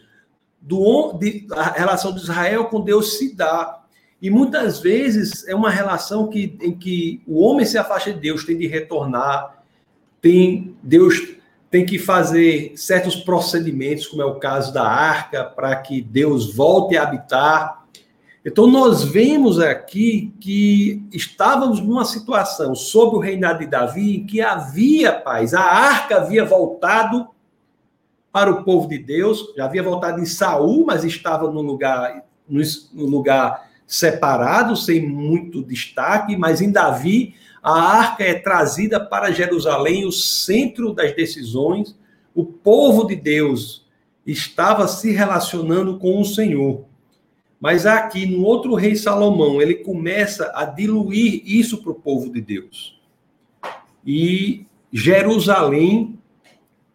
[0.62, 3.83] do, de, a relação de Israel com Deus se dá.
[4.24, 8.46] E muitas vezes é uma relação que, em que o homem se afasta de Deus,
[8.46, 9.62] tem de retornar,
[10.22, 11.36] tem Deus
[11.70, 16.96] tem que fazer certos procedimentos, como é o caso da arca, para que Deus volte
[16.96, 17.84] a habitar.
[18.46, 24.40] Então, nós vemos aqui que estávamos numa situação sob o reinado de Davi em que
[24.40, 27.28] havia paz, a arca havia voltado
[28.32, 33.06] para o povo de Deus, já havia voltado em Saul, mas estava no lugar, no
[33.06, 40.12] lugar separado, sem muito destaque, mas em Davi a arca é trazida para Jerusalém, o
[40.12, 41.96] centro das decisões.
[42.34, 43.86] O povo de Deus
[44.26, 46.86] estava se relacionando com o Senhor.
[47.62, 52.42] Mas aqui, no outro rei Salomão, ele começa a diluir isso para o povo de
[52.42, 53.00] Deus.
[54.04, 56.18] E Jerusalém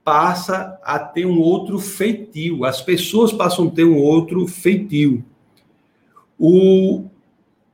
[0.04, 5.24] passa a ter um outro feitio, as pessoas passam a ter um outro feitio.
[6.38, 7.06] O,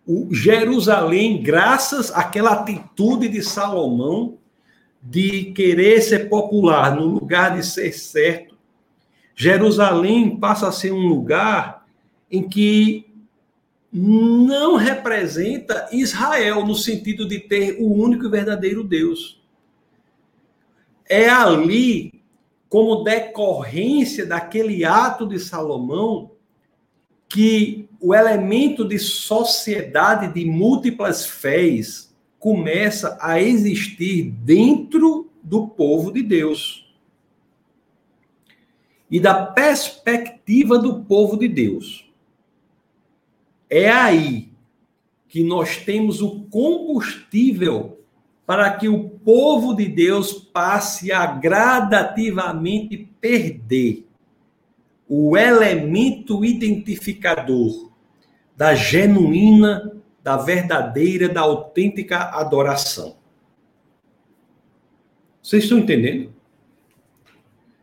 [0.06, 4.38] o Jerusalém, graças àquela atitude de Salomão
[5.02, 8.56] de querer ser popular no lugar de ser certo,
[9.36, 11.86] Jerusalém passa a ser um lugar
[12.30, 13.06] em que
[13.92, 19.40] não representa Israel no sentido de ter o único e verdadeiro Deus.
[21.08, 22.12] É ali,
[22.68, 26.32] como decorrência daquele ato de Salomão,
[27.28, 36.22] que o elemento de sociedade de múltiplas fés começa a existir dentro do povo de
[36.22, 36.86] Deus.
[39.10, 42.10] E da perspectiva do povo de Deus.
[43.70, 44.50] É aí
[45.28, 47.98] que nós temos o combustível
[48.46, 54.06] para que o povo de Deus passe a gradativamente perder
[55.08, 57.90] o elemento identificador
[58.56, 63.16] da genuína, da verdadeira, da autêntica adoração.
[65.42, 66.32] Vocês estão entendendo?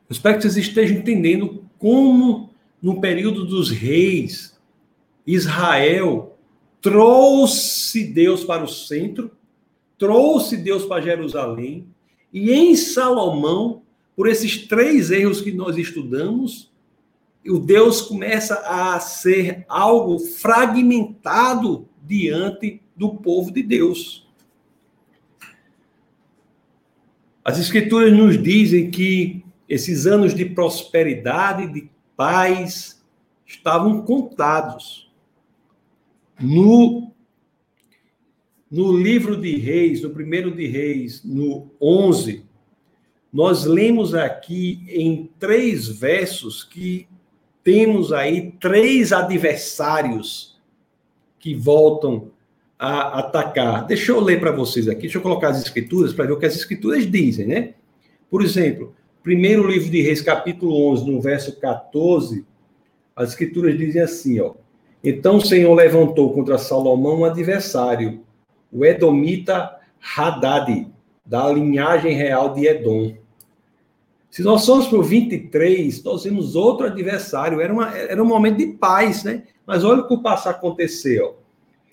[0.10, 2.50] Eu espero que vocês estejam entendendo como,
[2.82, 4.60] no período dos reis,
[5.26, 6.36] Israel
[6.82, 9.32] trouxe Deus para o centro,
[10.00, 11.86] trouxe Deus para Jerusalém,
[12.34, 13.84] e em Salomão,
[14.16, 16.71] por esses três erros que nós estudamos,
[17.50, 24.28] o Deus começa a ser algo fragmentado diante do povo de Deus.
[27.44, 33.04] As Escrituras nos dizem que esses anos de prosperidade, de paz,
[33.46, 35.12] estavam contados.
[36.40, 37.12] No,
[38.70, 42.46] no livro de Reis, no primeiro de Reis, no 11,
[43.34, 47.08] nós lemos aqui em três versos que
[47.63, 50.60] temos aí três adversários
[51.39, 52.32] que voltam
[52.78, 53.86] a atacar.
[53.86, 56.45] Deixa eu ler para vocês aqui, deixa eu colocar as escrituras para ver o que
[56.45, 57.74] as escrituras dizem, né?
[58.30, 62.45] Por exemplo, primeiro livro de Reis, capítulo 11, no verso 14,
[63.15, 64.54] as escrituras dizem assim, ó.
[65.04, 68.21] Então o Senhor levantou contra Salomão um adversário,
[68.71, 69.78] o Edomita
[70.15, 70.88] Haddad,
[71.26, 73.15] da linhagem real de Edom.
[74.32, 77.60] Se nós somos para o 23, nós temos outro adversário.
[77.60, 79.44] Era, uma, era um momento de paz, né?
[79.67, 81.39] Mas olha o que o passo aconteceu.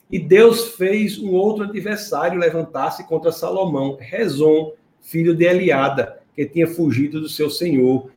[0.09, 4.73] E Deus fez um outro adversário levantar-se contra Salomão, Rezon,
[5.03, 8.09] filho de Eliada, que tinha fugido do seu senhor,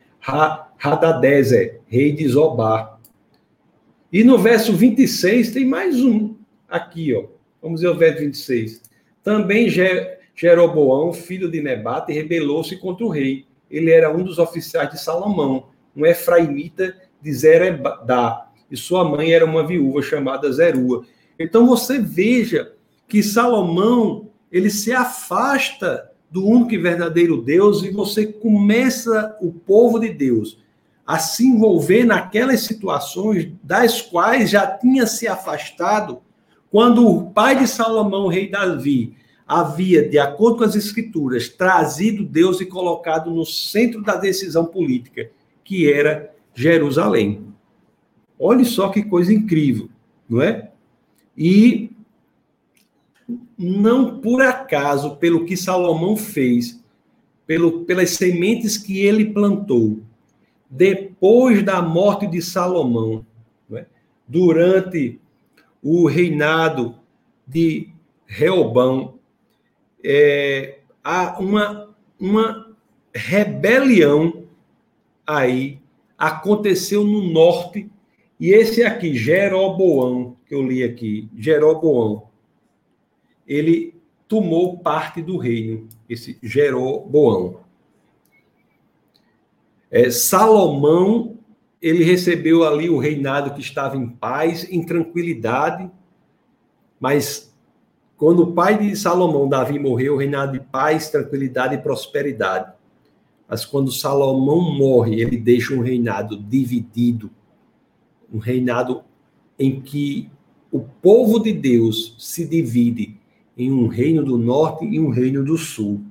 [0.79, 2.99] Hadadezer, rei de Zobá.
[4.13, 6.35] E no verso 26 tem mais um
[6.69, 7.25] aqui, ó.
[7.59, 8.83] Vamos ver o verso 26.
[9.23, 9.67] Também
[10.35, 15.69] Jeroboão, filho de Nebate, rebelou-se contra o rei ele era um dos oficiais de Salomão,
[15.95, 21.05] um efraimita de Zerebá, e sua mãe era uma viúva chamada Zerua.
[21.39, 22.73] Então você veja
[23.07, 29.99] que Salomão, ele se afasta do único e verdadeiro Deus e você começa o povo
[29.99, 30.59] de Deus
[31.05, 36.21] a se envolver naquelas situações das quais já tinha se afastado
[36.69, 39.13] quando o pai de Salomão, o rei Davi,
[39.51, 45.29] havia, de acordo com as escrituras, trazido Deus e colocado no centro da decisão política,
[45.61, 47.47] que era Jerusalém.
[48.39, 49.89] Olhe só que coisa incrível.
[50.29, 50.71] não é?
[51.37, 51.91] E
[53.57, 56.81] não por acaso, pelo que Salomão fez,
[57.45, 59.99] pelo, pelas sementes que ele plantou,
[60.69, 63.25] depois da morte de Salomão,
[63.73, 63.85] é?
[64.25, 65.19] durante
[65.83, 66.95] o reinado
[67.45, 67.89] de
[68.25, 69.19] Reobão,
[70.03, 72.75] é, há uma, uma
[73.13, 74.45] rebelião
[75.25, 75.79] aí
[76.17, 77.89] aconteceu no norte,
[78.39, 82.29] e esse aqui, Jeroboão, que eu li aqui, Jeroboão,
[83.47, 83.95] ele
[84.27, 87.61] tomou parte do reino, esse Jeroboão.
[89.89, 91.37] É, Salomão,
[91.81, 95.89] ele recebeu ali o reinado que estava em paz, em tranquilidade,
[96.99, 97.50] mas
[98.21, 102.71] quando o pai de Salomão, Davi, morreu, reinado de paz, tranquilidade e prosperidade.
[103.47, 107.31] Mas quando Salomão morre, ele deixa um reinado dividido,
[108.31, 109.01] um reinado
[109.57, 110.29] em que
[110.71, 113.17] o povo de Deus se divide
[113.57, 116.03] em um reino do norte e um reino do sul.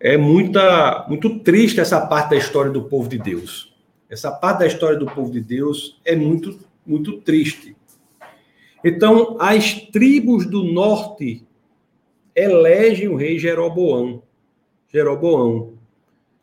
[0.00, 3.72] É muita, muito triste essa parte da história do povo de Deus.
[4.10, 7.76] Essa parte da história do povo de Deus é muito, muito triste.
[8.84, 11.46] Então, as tribos do norte
[12.34, 14.22] elegem o rei Jeroboão.
[14.88, 15.74] Jeroboão.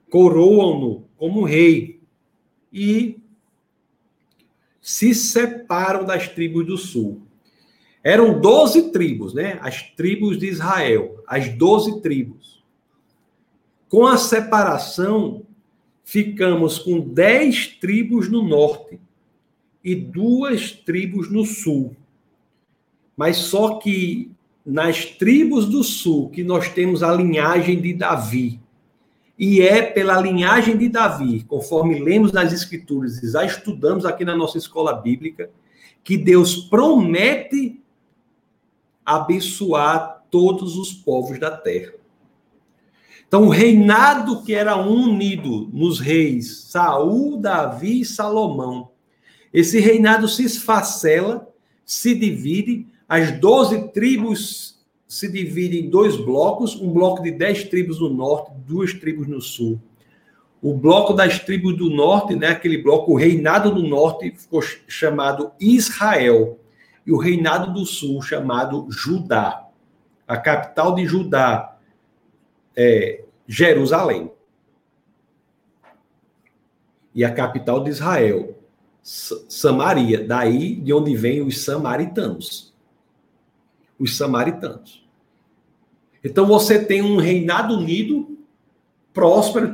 [0.10, 2.00] Coroam-no como rei.
[2.72, 3.20] E
[4.82, 7.22] se separam das tribos do sul.
[8.04, 9.60] Eram 12 tribos, né?
[9.62, 12.64] As tribos de Israel, as 12 tribos.
[13.90, 15.44] Com a separação,
[16.04, 19.00] ficamos com 10 tribos no norte
[19.84, 21.96] e duas tribos no sul.
[23.20, 24.32] Mas só que
[24.66, 28.62] nas tribos do sul que nós temos a linhagem de Davi.
[29.38, 34.38] E é pela linhagem de Davi, conforme lemos nas escrituras e já estudamos aqui na
[34.38, 35.50] nossa escola bíblica,
[36.02, 37.82] que Deus promete
[39.06, 41.92] abençoar todos os povos da terra.
[43.28, 48.92] Então, o reinado que era unido nos reis Saul, Davi e Salomão,
[49.54, 51.50] esse reinado se esfacela,
[51.84, 58.00] se divide, as doze tribos se dividem em dois blocos, um bloco de dez tribos
[58.00, 59.82] no norte, duas tribos no sul.
[60.62, 65.52] O bloco das tribos do norte, né, aquele bloco, o reinado do norte, ficou chamado
[65.60, 66.60] Israel
[67.08, 69.68] e o reinado do sul chamado Judá.
[70.28, 71.76] A capital de Judá
[72.76, 74.32] é Jerusalém.
[77.16, 78.56] E a capital de Israel,
[79.02, 82.69] Samaria, daí de onde vêm os samaritanos.
[84.00, 85.06] Os samaritanos.
[86.24, 88.38] Então você tem um reinado unido,
[89.14, 89.74] próspero,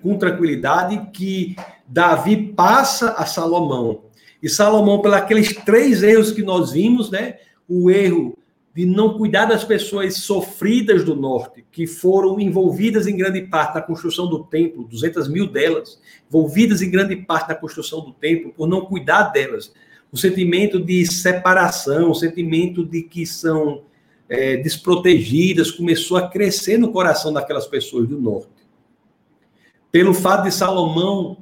[0.00, 1.56] com tranquilidade, que
[1.86, 4.04] Davi passa a Salomão
[4.42, 7.36] e Salomão, pelos três erros que nós vimos, né?
[7.68, 8.36] O erro
[8.74, 13.82] de não cuidar das pessoas sofridas do norte, que foram envolvidas em grande parte na
[13.82, 18.68] construção do templo, 200 mil delas, envolvidas em grande parte na construção do templo, por
[18.68, 19.72] não cuidar delas.
[20.12, 23.82] O sentimento de separação, o sentimento de que são
[24.28, 28.48] é, desprotegidas, começou a crescer no coração daquelas pessoas do norte.
[29.92, 31.36] Pelo fato de Salomão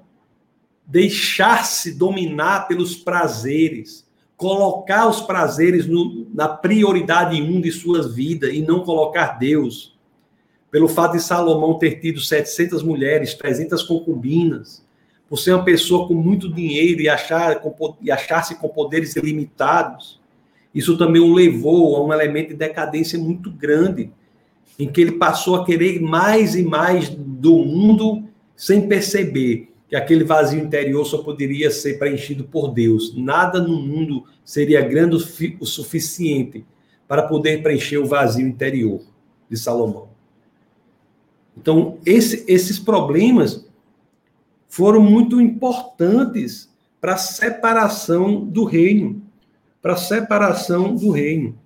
[0.89, 4.09] deixar-se dominar pelos prazeres,
[4.39, 9.99] colocar os prazeres no, na prioridade um de suas vidas e não colocar Deus.
[10.71, 14.83] Pelo fato de Salomão ter tido 700 mulheres, 300 concubinas,
[15.29, 17.61] por ser uma pessoa com muito dinheiro e achar
[18.01, 20.19] e achar-se com poderes ilimitados,
[20.75, 24.11] isso também o levou a um elemento de decadência muito grande,
[24.79, 28.25] em que ele passou a querer mais e mais do mundo
[28.57, 33.15] sem perceber que aquele vazio interior só poderia ser preenchido por Deus.
[33.17, 36.65] Nada no mundo seria grande o suficiente
[37.07, 39.01] para poder preencher o vazio interior
[39.51, 40.09] de Salomão.
[41.57, 43.68] Então, esse, esses problemas
[44.69, 46.69] foram muito importantes
[47.01, 49.23] para a separação do reino,
[49.81, 51.59] para a separação do reino.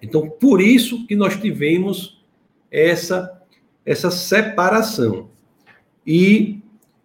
[0.00, 2.22] Então, por isso que nós tivemos
[2.70, 3.38] essa
[3.88, 5.30] essa separação.
[6.06, 6.60] E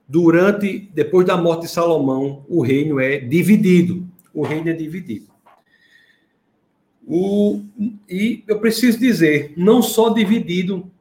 [0.05, 4.05] durante, depois da morte de Salomão, o reino é dividido.
[4.33, 5.27] O reino é dividido.
[7.07, 7.61] O,
[8.09, 10.91] e eu preciso dizer, não só dividido,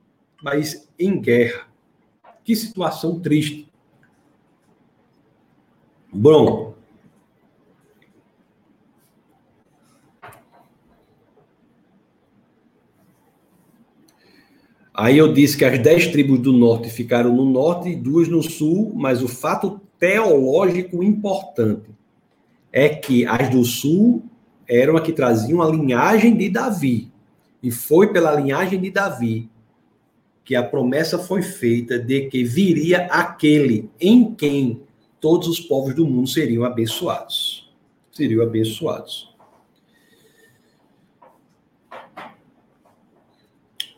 [0.40, 1.66] mas em guerra.
[2.44, 3.68] Que situação triste.
[6.12, 6.72] Bom,
[14.94, 18.42] Aí eu disse que as dez tribos do norte ficaram no norte e duas no
[18.42, 21.88] sul, mas o fato teológico importante
[22.70, 24.22] é que as do sul
[24.68, 27.10] eram a que traziam a linhagem de Davi.
[27.62, 29.48] E foi pela linhagem de Davi
[30.44, 34.82] que a promessa foi feita de que viria aquele em quem
[35.22, 37.72] todos os povos do mundo seriam abençoados.
[38.10, 39.32] Seriam abençoados.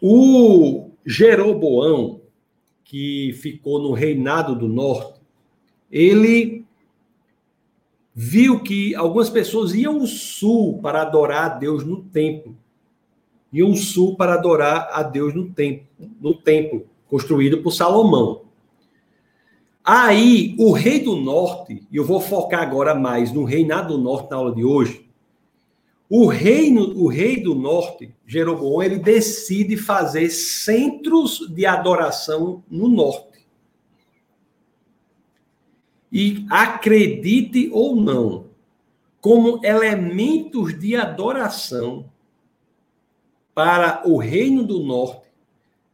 [0.01, 2.21] O Jeroboão,
[2.85, 5.19] que ficou no reinado do norte,
[5.91, 6.63] ele
[8.15, 12.55] viu que algumas pessoas iam ao sul para adorar a Deus no templo.
[13.51, 15.87] Iam ao sul para adorar a Deus no templo,
[16.21, 18.44] no templo construído por Salomão.
[19.85, 24.31] Aí, o rei do norte, e eu vou focar agora mais no reinado do norte
[24.31, 25.07] na aula de hoje.
[26.09, 33.47] O reino, o rei do norte, Jeroboão, ele decide fazer centros de adoração no norte.
[36.11, 38.47] E acredite ou não,
[39.21, 42.09] como elementos de adoração
[43.55, 45.29] para o reino do norte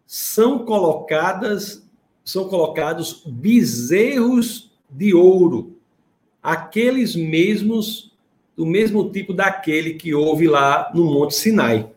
[0.07, 1.89] são colocadas
[2.25, 5.77] são colocados bezerros de ouro,
[6.43, 8.12] aqueles mesmos
[8.57, 11.91] do mesmo tipo daquele que houve lá no Monte Sinai.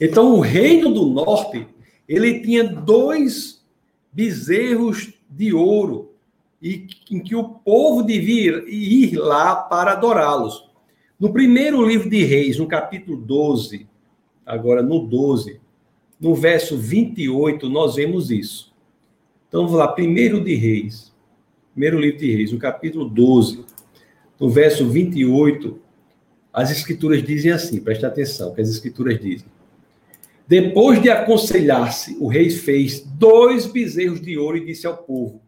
[0.00, 1.66] Então o reino do norte,
[2.08, 3.64] ele tinha dois
[4.12, 6.12] bezerros de ouro,
[6.60, 10.68] e em que o povo devia ir lá para adorá-los.
[11.20, 13.86] No primeiro livro de Reis, no capítulo 12,
[14.44, 15.60] agora no 12,
[16.20, 18.72] no verso 28, nós vemos isso.
[19.48, 21.12] Então vamos lá, primeiro de Reis,
[21.72, 23.64] primeiro livro de Reis, no capítulo 12,
[24.38, 25.78] no verso 28,
[26.52, 29.46] as escrituras dizem assim, presta atenção, que as escrituras dizem.
[30.46, 35.40] Depois de aconselhar-se, o rei fez dois bezerros de ouro e disse ao povo: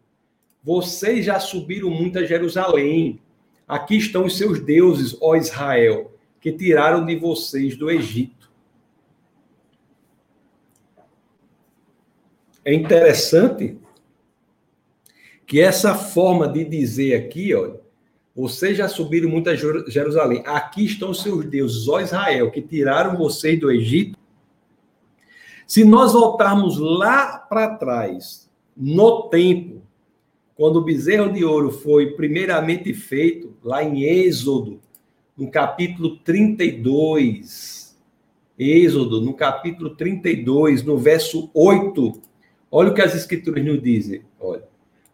[0.63, 3.19] Vocês já subiram muito a Jerusalém.
[3.67, 6.11] Aqui estão os seus deuses, ó Israel,
[6.41, 8.36] que tiraram de vocês do Egito.
[12.67, 13.77] É interessante
[15.45, 17.79] que essa forma de dizer aqui, olha,
[18.35, 20.43] vocês já subiram muito a Jerusalém.
[20.45, 24.19] Aqui estão seus deuses, ó Israel, que tiraram vocês do Egito.
[25.65, 29.81] Se nós voltarmos lá para trás, no tempo,
[30.53, 34.81] quando o bezerro de ouro foi primeiramente feito, lá em Êxodo,
[35.37, 37.97] no capítulo 32,
[38.59, 42.26] Êxodo, no capítulo 32, no verso 8,
[42.71, 44.63] olha o que as escrituras nos dizem, olha.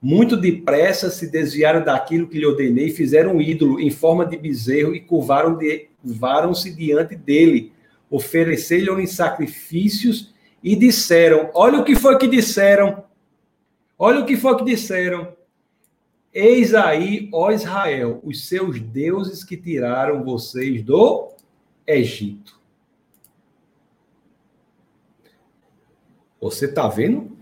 [0.02, 4.94] Muito depressa se desviaram daquilo que lhe ordenei, fizeram um ídolo em forma de bezerro
[4.94, 7.72] e curvaram-se curvaram diante dele,
[8.10, 13.06] ofereceram-lhe sacrifícios e disseram: Olha o que foi que disseram.
[13.98, 15.34] Olha o que foi que disseram.
[16.34, 21.30] Eis aí, ó Israel, os seus deuses que tiraram vocês do
[21.88, 22.60] Egito.
[26.42, 27.33] Você está vendo?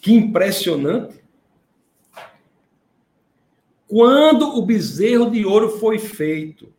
[0.00, 1.20] Que impressionante.
[3.86, 6.72] Quando o bezerro de ouro foi feito,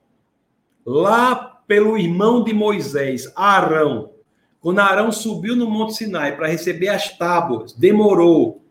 [0.86, 1.36] lá
[1.68, 4.12] pelo irmão de Moisés, Arão,
[4.60, 8.62] quando Arão subiu no Monte Sinai para receber as tábuas, demorou.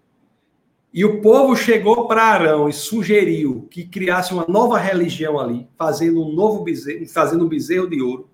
[0.93, 6.25] E o povo chegou para Arão e sugeriu que criasse uma nova religião ali, fazendo
[6.25, 8.29] um novo bezerro, fazendo um bezerro de ouro.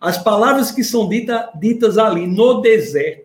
[0.00, 3.23] As palavras que são dita, ditas ali no deserto,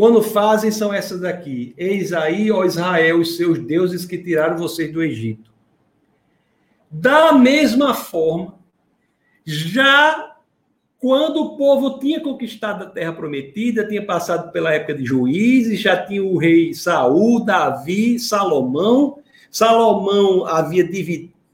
[0.00, 4.90] quando fazem, são essas daqui: Eis aí, ó Israel, os seus deuses que tiraram vocês
[4.90, 5.52] do Egito.
[6.90, 8.54] Da mesma forma,
[9.44, 10.36] já
[10.98, 16.02] quando o povo tinha conquistado a terra prometida, tinha passado pela época de juízes, já
[16.02, 19.18] tinha o rei Saul, Davi, Salomão.
[19.50, 20.88] Salomão havia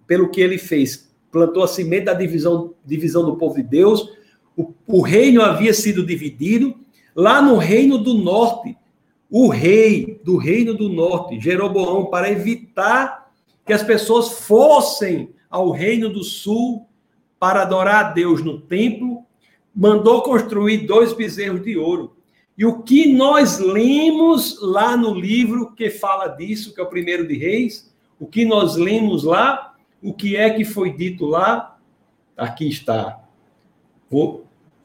[0.07, 4.09] pelo que ele fez, plantou a semente da divisão, divisão do povo de Deus.
[4.57, 6.86] O, o reino havia sido dividido.
[7.17, 8.77] Lá no reino do norte,
[9.31, 13.33] o rei do reino do norte, Jeroboão, para evitar
[13.65, 16.87] que as pessoas fossem ao reino do sul
[17.41, 19.25] para adorar a Deus no templo,
[19.75, 22.17] mandou construir dois bezerros de ouro.
[22.57, 27.27] E o que nós lemos lá no livro que fala disso, que é o primeiro
[27.27, 31.79] de Reis, o que nós lemos lá, o que é que foi dito lá?
[32.37, 33.21] Aqui está.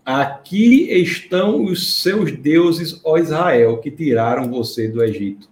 [0.05, 5.47] Aqui estão os seus deuses, ó Israel, que tiraram você do Egito.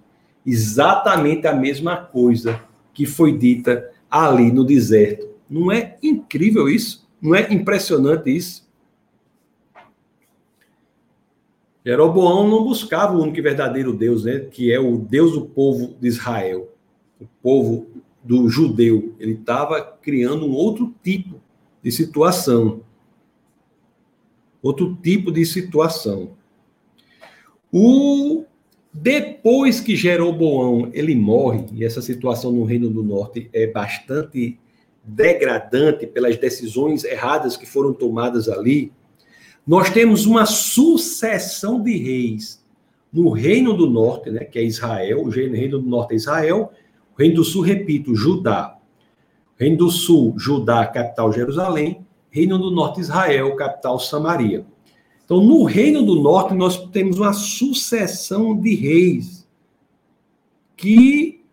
[0.45, 2.62] Exatamente a mesma coisa
[2.93, 5.30] que foi dita ali no deserto.
[5.50, 7.08] Não é incrível isso?
[7.22, 8.68] Não é impressionante isso?
[11.86, 16.08] Jeroboão não buscava o único verdadeiro Deus, né, que é o Deus do povo de
[16.08, 16.70] Israel,
[17.20, 17.88] o povo
[18.24, 19.16] do judeu.
[19.20, 21.39] Ele estava criando um outro tipo
[21.82, 22.82] de situação.
[24.62, 26.32] Outro tipo de situação.
[27.72, 28.43] O
[28.91, 34.60] depois que Jeroboão ele morre, e essa situação no Reino do Norte é bastante
[35.03, 38.91] degradante pelas decisões erradas que foram tomadas ali,
[39.66, 42.66] nós temos uma sucessão de reis
[43.14, 46.72] no Reino do Norte, né, que é Israel, o Reino do Norte é Israel,
[47.16, 48.78] o Reino do Sul, repito, Judá.
[49.57, 54.65] Reino do Sul, Judá, capital Jerusalém, Reino do Norte, Israel, capital Samaria.
[55.25, 59.47] Então, no Reino do Norte, nós temos uma sucessão de reis
[60.75, 61.43] que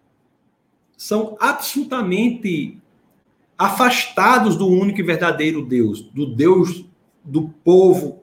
[0.97, 2.79] são absolutamente
[3.59, 6.85] afastados do único e verdadeiro Deus, do Deus
[7.25, 8.23] do povo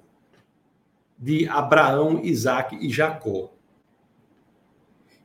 [1.17, 3.51] de Abraão, Isaac e Jacó.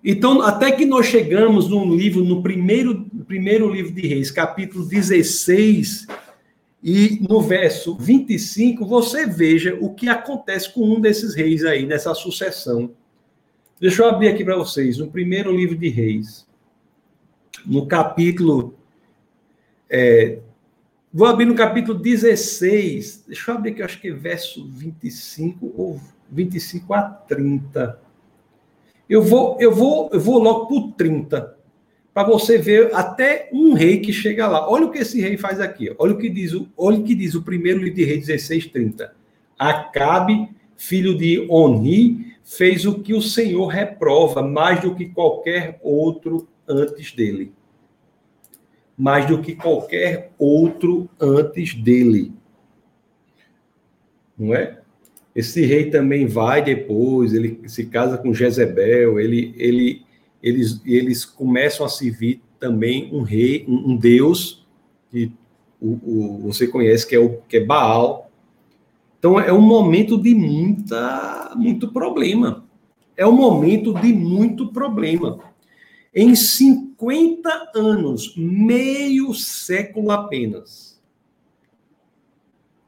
[0.02, 6.06] Então, até que nós chegamos no livro, no primeiro, primeiro livro de Reis, capítulo 16,
[6.82, 12.14] e no verso 25, você veja o que acontece com um desses reis aí, nessa
[12.14, 12.92] sucessão.
[13.80, 16.46] Deixa eu abrir aqui para vocês, no primeiro livro de Reis,
[17.66, 18.74] no capítulo.
[19.90, 20.38] É,
[21.12, 26.00] vou abrir no capítulo 16, deixa eu abrir aqui, acho que é verso 25 ou
[26.30, 28.00] 25 a 30.
[29.08, 31.57] Eu vou, eu vou, eu vou logo para o 30
[32.18, 34.68] para você ver até um rei que chega lá.
[34.68, 35.94] Olha o que esse rei faz aqui.
[35.96, 39.12] Olha o que diz o, olha o, que diz o primeiro livro de Rei 16:30.
[39.56, 46.48] Acabe, filho de Oni, fez o que o Senhor reprova mais do que qualquer outro
[46.66, 47.52] antes dele.
[48.96, 52.32] Mais do que qualquer outro antes dele.
[54.36, 54.80] Não é?
[55.36, 60.07] Esse rei também vai depois, ele se casa com Jezebel, ele, ele
[60.42, 64.66] eles, eles começam a servir também um rei, um, um deus,
[65.10, 65.32] que
[65.80, 68.30] o, o, você conhece, que é, o, que é Baal.
[69.18, 72.64] Então, é um momento de muita, muito problema.
[73.16, 75.40] É um momento de muito problema.
[76.14, 81.00] Em 50 anos, meio século apenas,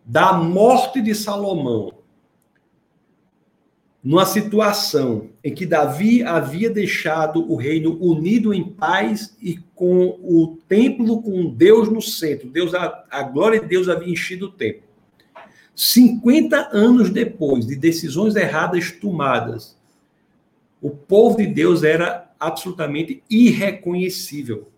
[0.05, 2.00] da morte de Salomão
[4.03, 10.59] numa situação em que Davi havia deixado o reino unido em paz e com o
[10.67, 12.49] templo com Deus no centro.
[12.49, 14.89] Deus, a, a glória de Deus havia enchido o templo.
[15.75, 19.79] 50 anos depois de decisões erradas tomadas,
[20.81, 24.71] o povo de Deus era absolutamente irreconhecível.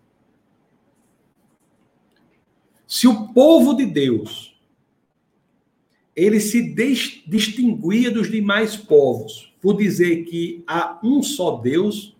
[2.85, 4.52] Se o povo de Deus
[6.15, 6.73] ele se
[7.27, 12.15] distinguia dos demais povos por dizer que há um só Deus,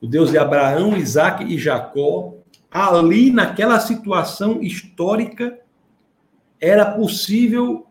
[0.00, 2.34] o Deus de Abraão, Isaac e Jacó.
[2.70, 5.60] Ali, naquela situação histórica,
[6.58, 7.86] era possível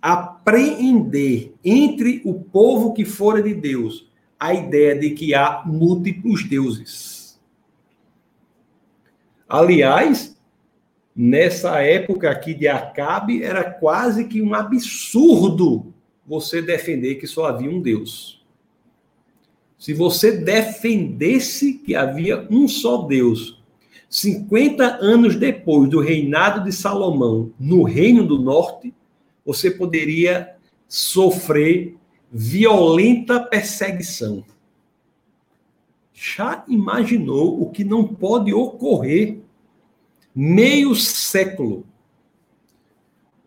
[0.00, 4.08] apreender entre o povo que fora de Deus
[4.38, 7.40] a ideia de que há múltiplos deuses.
[9.48, 10.35] Aliás,
[11.16, 15.94] nessa época aqui de Acabe, era quase que um absurdo
[16.26, 18.44] você defender que só havia um Deus.
[19.78, 23.62] Se você defendesse que havia um só Deus,
[24.10, 28.92] 50 anos depois do reinado de Salomão no Reino do Norte,
[29.44, 30.54] você poderia
[30.88, 31.96] sofrer
[32.30, 34.44] violenta perseguição.
[36.12, 39.38] Já imaginou o que não pode ocorrer
[40.36, 41.86] meio século,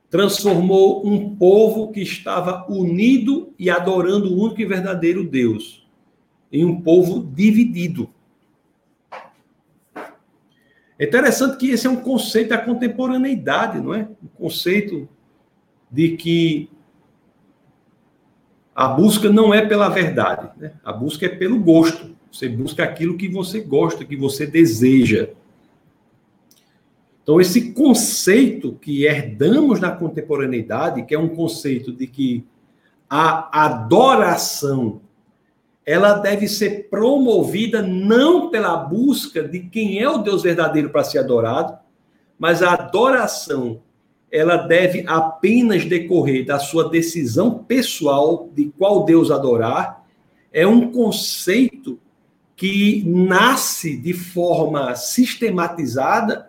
[0.09, 5.87] transformou um povo que estava unido e adorando o único e verdadeiro Deus
[6.51, 8.09] em um povo dividido.
[10.97, 14.09] É interessante que esse é um conceito da contemporaneidade, não é?
[14.23, 15.07] O conceito
[15.91, 16.69] de que
[18.73, 20.73] a busca não é pela verdade, né?
[20.83, 22.17] a busca é pelo gosto.
[22.31, 25.29] Você busca aquilo que você gosta, que você deseja.
[27.29, 32.43] Então, esse conceito que herdamos na contemporaneidade, que é um conceito de que
[33.07, 34.99] a adoração
[35.85, 41.19] ela deve ser promovida não pela busca de quem é o Deus verdadeiro para ser
[41.19, 41.77] adorado,
[42.39, 43.79] mas a adoração
[44.31, 50.03] ela deve apenas decorrer da sua decisão pessoal de qual Deus adorar,
[50.51, 51.99] é um conceito
[52.55, 56.48] que nasce de forma sistematizada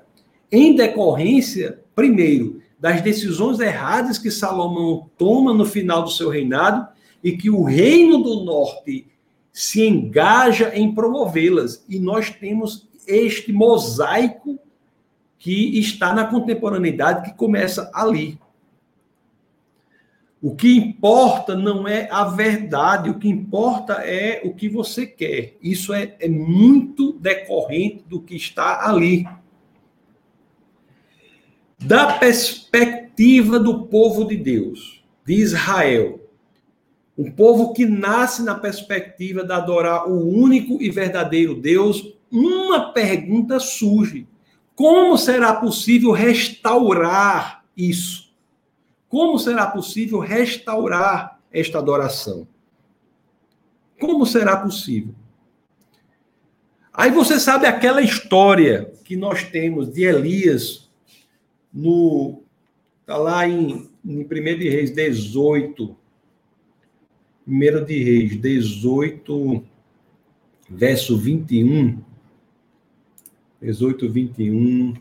[0.51, 6.89] em decorrência, primeiro, das decisões erradas que Salomão toma no final do seu reinado
[7.23, 9.07] e que o reino do norte
[9.53, 11.85] se engaja em promovê-las.
[11.89, 14.59] E nós temos este mosaico
[15.39, 18.39] que está na contemporaneidade que começa ali.
[20.43, 25.57] O que importa não é a verdade, o que importa é o que você quer.
[25.63, 29.27] Isso é, é muito decorrente do que está ali.
[31.83, 36.21] Da perspectiva do povo de Deus, de Israel,
[37.17, 43.59] um povo que nasce na perspectiva de adorar o único e verdadeiro Deus, uma pergunta
[43.59, 44.27] surge:
[44.75, 48.31] como será possível restaurar isso?
[49.09, 52.47] Como será possível restaurar esta adoração?
[53.99, 55.15] Como será possível?
[56.93, 60.90] Aí você sabe aquela história que nós temos de Elias
[61.73, 62.43] no
[63.07, 64.25] tá lá em, em 1
[64.59, 65.97] de Reis 18.
[67.47, 69.65] 1 de Reis 18,
[70.69, 71.99] verso 21.
[73.61, 74.95] 18, 21.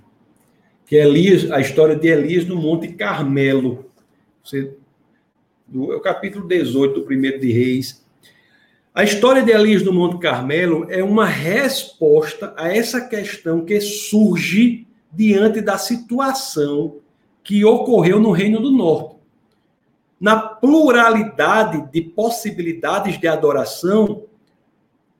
[0.85, 3.85] Que é Elias, a história de Elias no Monte Carmelo.
[4.43, 4.75] Você,
[5.71, 8.03] é o capítulo 18 do 1 de Reis.
[8.93, 14.88] A história de Elias no Monte Carmelo é uma resposta a essa questão que surge
[15.11, 16.97] diante da situação
[17.43, 19.17] que ocorreu no Reino do Norte.
[20.19, 24.23] Na pluralidade de possibilidades de adoração,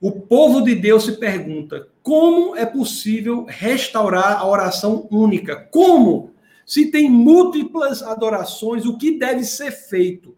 [0.01, 5.55] o povo de Deus se pergunta: como é possível restaurar a oração única?
[5.71, 6.31] Como?
[6.65, 10.37] Se tem múltiplas adorações, o que deve ser feito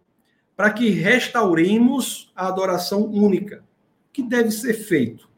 [0.56, 3.66] para que restauremos a adoração única?
[4.10, 5.30] O que deve ser feito?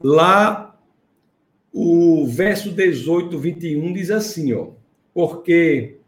[0.00, 0.71] Lá
[1.72, 4.68] o verso 18, 21 diz assim, ó,
[5.14, 5.98] porque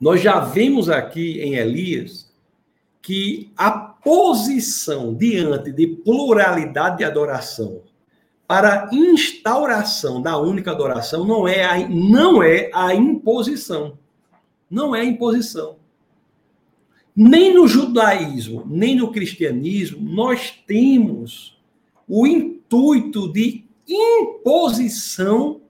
[0.00, 2.30] nós já vemos aqui em Elias
[3.00, 7.82] que a posição diante de pluralidade de adoração
[8.46, 13.96] para instauração da única adoração não é a, não é a imposição.
[14.70, 15.76] Não é a imposição.
[17.14, 21.58] Nem no judaísmo, nem no cristianismo, nós temos
[22.14, 25.62] o intuito de imposição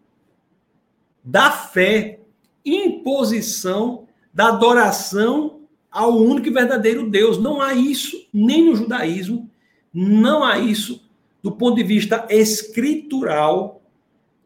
[1.23, 2.19] da fé,
[2.67, 7.39] imposição da adoração ao único e verdadeiro Deus.
[7.39, 9.49] Não há isso nem no judaísmo,
[9.95, 11.09] não há isso
[11.41, 13.81] do ponto de vista escritural,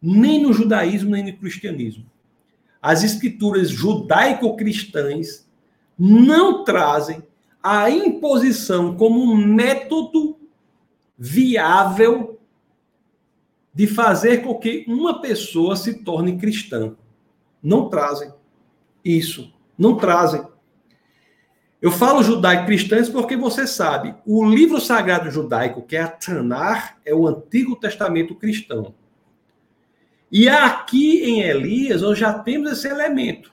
[0.03, 2.05] nem no judaísmo, nem no cristianismo.
[2.83, 5.49] As escrituras judaico-cristãs
[5.99, 7.23] não trazem
[7.63, 10.36] a imposição como um método
[11.19, 12.39] viável
[13.73, 16.95] de fazer com que uma pessoa se torne cristã.
[17.63, 18.33] Não trazem
[19.05, 19.53] isso.
[19.79, 20.43] Não trazem.
[21.81, 27.15] Eu falo judaico-cristãs porque você sabe, o livro sagrado judaico, que é a Tanar, é
[27.15, 28.95] o Antigo Testamento cristão.
[30.33, 33.53] E aqui em Elias, nós já temos esse elemento.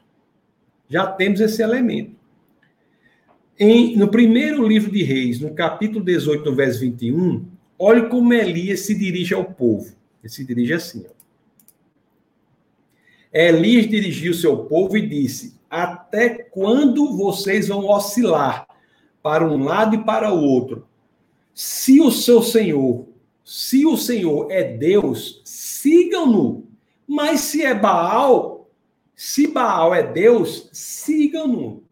[0.89, 2.15] Já temos esse elemento.
[3.59, 7.45] Em, no primeiro livro de Reis, no capítulo 18, no verso 21,
[7.83, 9.95] olhe como Elias se dirige ao povo.
[10.21, 11.05] Ele se dirige assim.
[11.09, 11.13] Ó.
[13.33, 18.67] Elias dirigiu seu povo e disse: Até quando vocês vão oscilar
[19.21, 20.87] para um lado e para o outro?
[21.53, 23.07] Se o seu Senhor,
[23.43, 26.67] se o Senhor é Deus, sigam-no.
[27.07, 28.69] Mas se é Baal,
[29.15, 31.83] se Baal é Deus, sigam-no.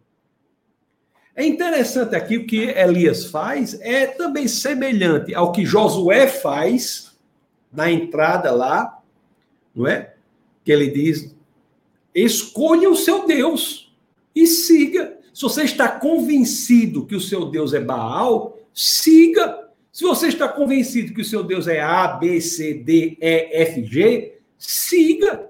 [1.42, 7.18] É interessante aqui o que Elias faz, é também semelhante ao que Josué faz
[7.74, 9.02] na entrada lá,
[9.74, 10.14] não é?
[10.64, 11.36] Que ele diz:
[12.14, 13.92] escolha o seu Deus
[14.36, 15.18] e siga.
[15.34, 19.68] Se você está convencido que o seu Deus é Baal, siga.
[19.92, 23.84] Se você está convencido que o seu Deus é A, B, C, D, E, F,
[23.84, 25.50] G, siga.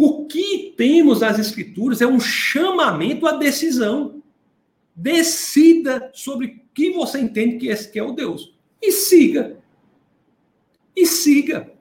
[0.00, 4.22] O que temos nas Escrituras é um chamamento à decisão.
[4.94, 8.54] Decida sobre que você entende que esse que é o Deus.
[8.80, 9.58] E siga.
[10.94, 11.72] E siga.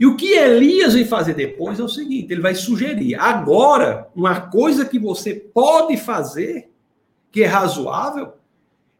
[0.00, 3.16] E o que Elias vem fazer depois é o seguinte: ele vai sugerir.
[3.16, 6.70] Agora, uma coisa que você pode fazer,
[7.30, 8.32] que é razoável,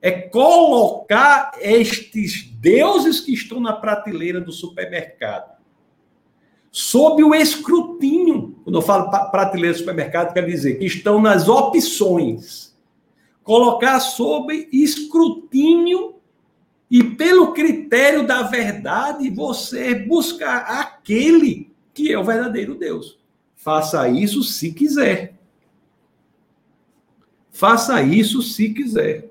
[0.02, 5.57] é colocar estes deuses que estão na prateleira do supermercado
[6.70, 8.56] sob o escrutínio.
[8.64, 12.76] Quando eu falo prateleira do supermercado, quer dizer que estão nas opções.
[13.42, 16.16] Colocar sob escrutínio
[16.90, 23.18] E pelo critério da verdade, você busca aquele que é o verdadeiro Deus.
[23.56, 25.34] Faça isso se quiser.
[27.50, 29.30] Faça isso se quiser.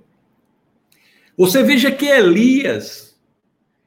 [1.38, 3.18] Você veja que Elias,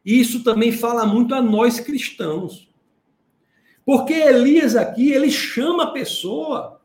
[0.04, 2.69] isso também fala muito a nós cristãos.
[3.84, 6.80] Porque Elias aqui, ele chama a pessoa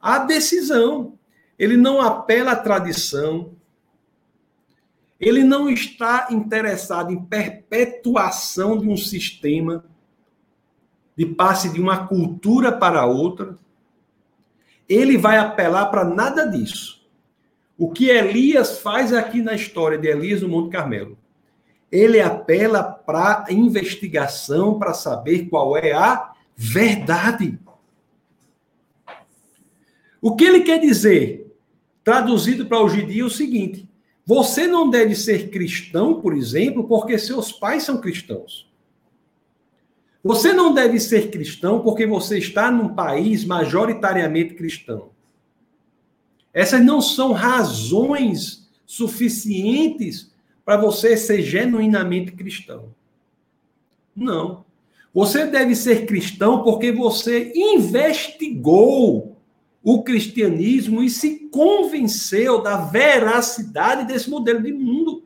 [0.00, 1.18] à decisão.
[1.58, 3.52] Ele não apela à tradição.
[5.18, 9.84] Ele não está interessado em perpetuação de um sistema,
[11.14, 13.58] de passe de uma cultura para outra.
[14.88, 17.06] Ele vai apelar para nada disso.
[17.76, 21.18] O que Elias faz aqui na história de Elias no Monte Carmelo?
[21.90, 27.58] Ele apela para investigação para saber qual é a verdade.
[30.20, 31.56] O que ele quer dizer?
[32.04, 33.88] Traduzido para hoje em dia, é o seguinte:
[34.24, 38.70] você não deve ser cristão, por exemplo, porque seus pais são cristãos.
[40.22, 45.10] Você não deve ser cristão porque você está num país majoritariamente cristão.
[46.52, 50.30] Essas não são razões suficientes
[50.64, 52.94] para você ser genuinamente cristão.
[54.14, 54.64] Não.
[55.12, 59.36] Você deve ser cristão porque você investigou
[59.82, 65.24] o cristianismo e se convenceu da veracidade desse modelo de mundo.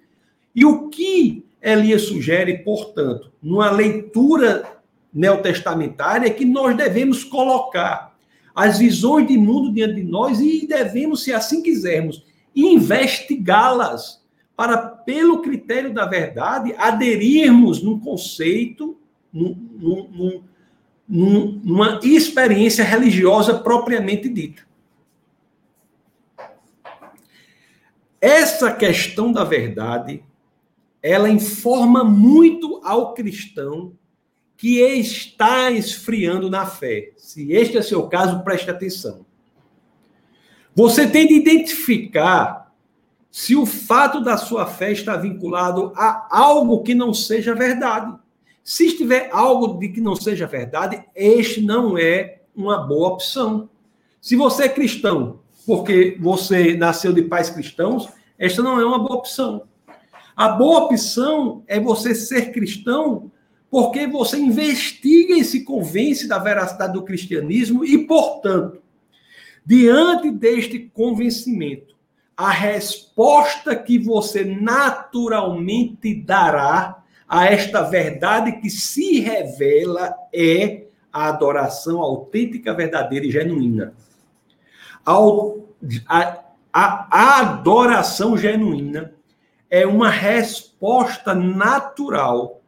[0.55, 4.79] E o que Elias sugere, portanto, numa leitura
[5.13, 8.17] neotestamentária, é que nós devemos colocar
[8.55, 12.25] as visões de mundo diante de nós e devemos, se assim quisermos,
[12.55, 14.24] investigá-las
[14.57, 18.97] para, pelo critério da verdade, aderirmos num conceito,
[19.33, 20.45] num, num,
[21.09, 24.63] num, numa experiência religiosa propriamente dita.
[28.21, 30.25] Essa questão da verdade,
[31.03, 33.93] ela informa muito ao cristão
[34.57, 37.13] que está esfriando na fé.
[37.17, 39.27] Se este é seu caso, preste atenção.
[40.75, 42.64] Você tem de identificar
[43.35, 48.17] se o fato da sua fé está vinculado a algo que não seja verdade.
[48.63, 53.69] Se estiver algo de que não seja verdade, este não é uma boa opção.
[54.21, 58.09] Se você é cristão, porque você nasceu de pais cristãos,
[58.39, 59.65] esta não é uma boa opção.
[60.37, 63.33] A boa opção é você ser cristão
[63.69, 68.81] porque você investiga e se convence da veracidade do cristianismo e, portanto,
[69.67, 71.94] diante deste convencimento,
[72.37, 82.01] a resposta que você naturalmente dará a esta verdade que se revela é a adoração
[82.01, 83.95] autêntica, verdadeira e genuína.
[85.07, 85.15] A,
[86.73, 89.15] a, a adoração genuína
[89.71, 92.61] é uma resposta natural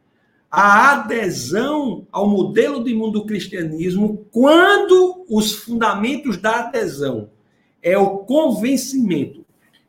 [0.51, 7.31] à adesão ao modelo de mundo do cristianismo quando os fundamentos da adesão
[7.83, 9.45] é o convencimento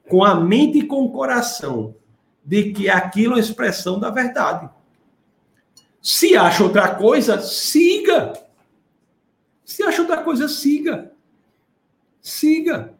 [0.09, 1.95] com a mente e com o coração
[2.43, 4.69] de que aquilo é expressão da verdade.
[6.01, 8.33] Se acha outra coisa, siga.
[9.65, 11.11] Se acha outra coisa, siga.
[12.21, 12.93] Siga.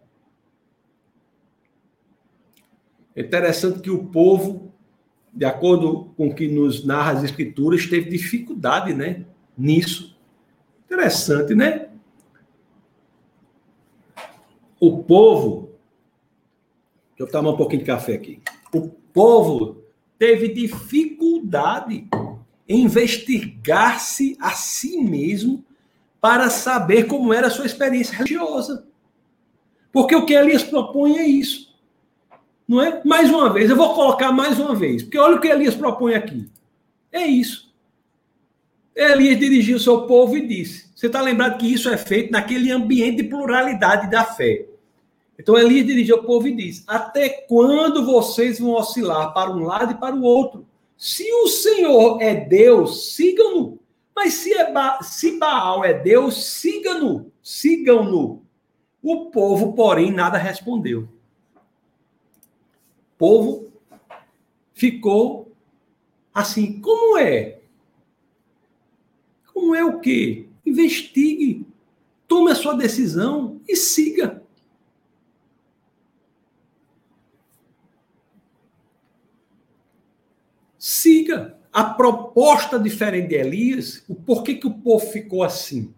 [3.15, 4.73] É interessante que o povo,
[5.33, 9.25] de acordo com o que nos narra as escrituras, teve dificuldade, né,
[9.57, 10.15] nisso.
[10.85, 11.89] Interessante, né?
[14.79, 15.66] O povo
[17.17, 18.39] Deixa eu tomar um pouquinho de café aqui.
[18.71, 19.83] O povo
[20.19, 22.07] teve dificuldade
[22.69, 25.65] em investigar-se a si mesmo
[26.21, 28.85] para saber como era a sua experiência religiosa.
[29.91, 31.75] Porque o que Elias propõe é isso.
[32.67, 33.01] Não é?
[33.03, 36.13] Mais uma vez, eu vou colocar mais uma vez, porque olha o que Elias propõe
[36.13, 36.47] aqui.
[37.11, 37.73] É isso.
[38.95, 42.71] Elias dirigiu o seu povo e disse: Você está lembrado que isso é feito naquele
[42.71, 44.67] ambiente de pluralidade da fé.
[45.39, 49.91] Então Elias dirigiu ao povo e disse: Até quando vocês vão oscilar para um lado
[49.91, 50.65] e para o outro?
[50.97, 53.79] Se o Senhor é Deus, sigam-no.
[54.15, 57.31] Mas se, é ba se Baal é Deus, sigam-no.
[57.43, 58.41] Sigam-no.
[59.01, 61.01] O povo, porém, nada respondeu.
[61.01, 61.07] O
[63.17, 63.71] povo
[64.73, 65.51] ficou
[66.33, 67.59] assim: como é?
[69.53, 70.47] Como é o quê?
[70.65, 71.65] Investigue,
[72.27, 74.43] tome a sua decisão e siga.
[80.87, 84.03] siga a proposta diferente de Elias.
[84.09, 85.93] O porquê que o povo ficou assim?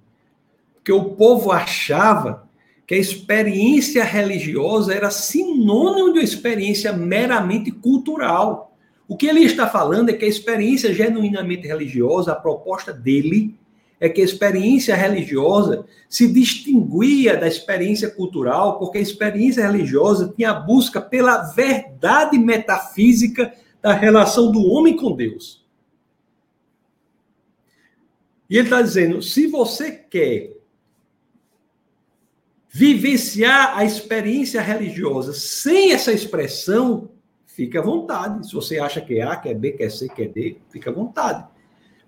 [0.74, 2.50] Porque o povo achava
[2.86, 8.76] que a experiência religiosa era sinônimo de uma experiência meramente cultural.
[9.08, 13.56] O que ele está falando é que a experiência genuinamente religiosa, a proposta dele
[14.02, 20.52] é que a experiência religiosa se distinguia da experiência cultural, porque a experiência religiosa tinha
[20.52, 25.69] a busca pela verdade metafísica da relação do homem com Deus.
[28.50, 30.58] E ele está dizendo: se você quer
[32.70, 37.10] vivenciar a experiência religiosa sem essa expressão,
[37.46, 38.48] fique à vontade.
[38.48, 40.58] Se você acha que é A, que é B, que é C, que é D,
[40.70, 41.46] fique à vontade.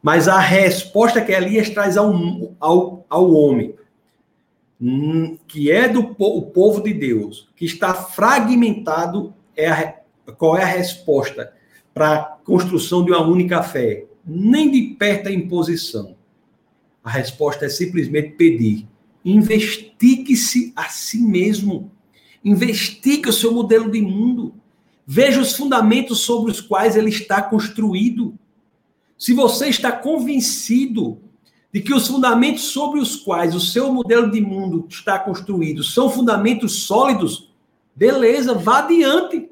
[0.02, 2.12] Mas a resposta que Elias traz ao,
[2.60, 3.76] ao, ao homem,
[4.80, 10.02] hum, que é do o povo de Deus, que está fragmentado, é a,
[10.38, 11.54] qual é a resposta
[11.94, 14.06] para a construção de uma única fé?
[14.26, 16.16] Nem de perto a imposição.
[17.04, 18.88] A resposta é simplesmente pedir.
[19.24, 21.92] Investigue-se a si mesmo.
[22.44, 24.54] Investigue o seu modelo de mundo.
[25.06, 28.38] Veja os fundamentos sobre os quais ele está construído.
[29.18, 31.20] Se você está convencido
[31.72, 36.10] de que os fundamentos sobre os quais o seu modelo de mundo está construído são
[36.10, 37.50] fundamentos sólidos,
[37.96, 39.50] beleza, vá adiante.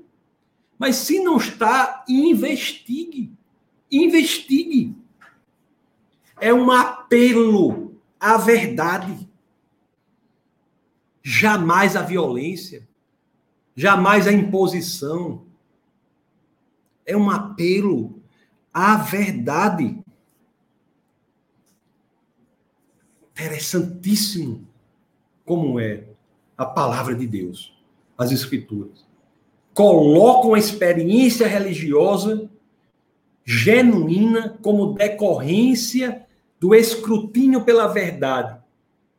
[0.78, 3.32] Mas se não está, investigue.
[3.91, 4.95] Investigue.
[6.40, 9.30] É um apelo à verdade.
[11.22, 12.88] Jamais a violência,
[13.76, 15.46] jamais a imposição.
[17.06, 18.22] É um apelo
[18.74, 20.04] a verdade.
[23.32, 24.68] Interessantíssimo
[25.46, 26.06] como é
[26.58, 27.74] a palavra de Deus,
[28.18, 29.08] as Escrituras.
[29.74, 32.50] Colocam a experiência religiosa
[33.46, 36.28] genuína como decorrência
[36.60, 38.57] do escrutínio pela verdade.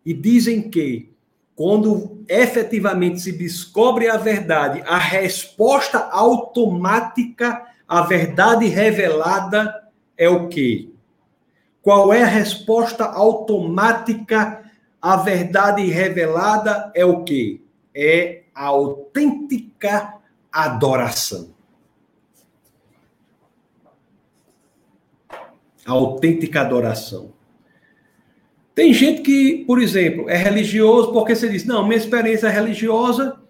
[0.04, 1.10] E dizem que,
[1.56, 10.90] quando efetivamente se descobre a verdade, a resposta automática a verdade revelada é o quê?
[11.82, 14.62] Qual é a resposta automática
[15.02, 16.92] à verdade revelada?
[16.94, 17.60] É o quê?
[17.92, 20.14] É a autêntica
[20.52, 21.52] adoração.
[25.90, 27.32] A autêntica adoração.
[28.74, 33.40] Tem gente que, por exemplo, é religioso porque você diz: não, minha experiência religiosa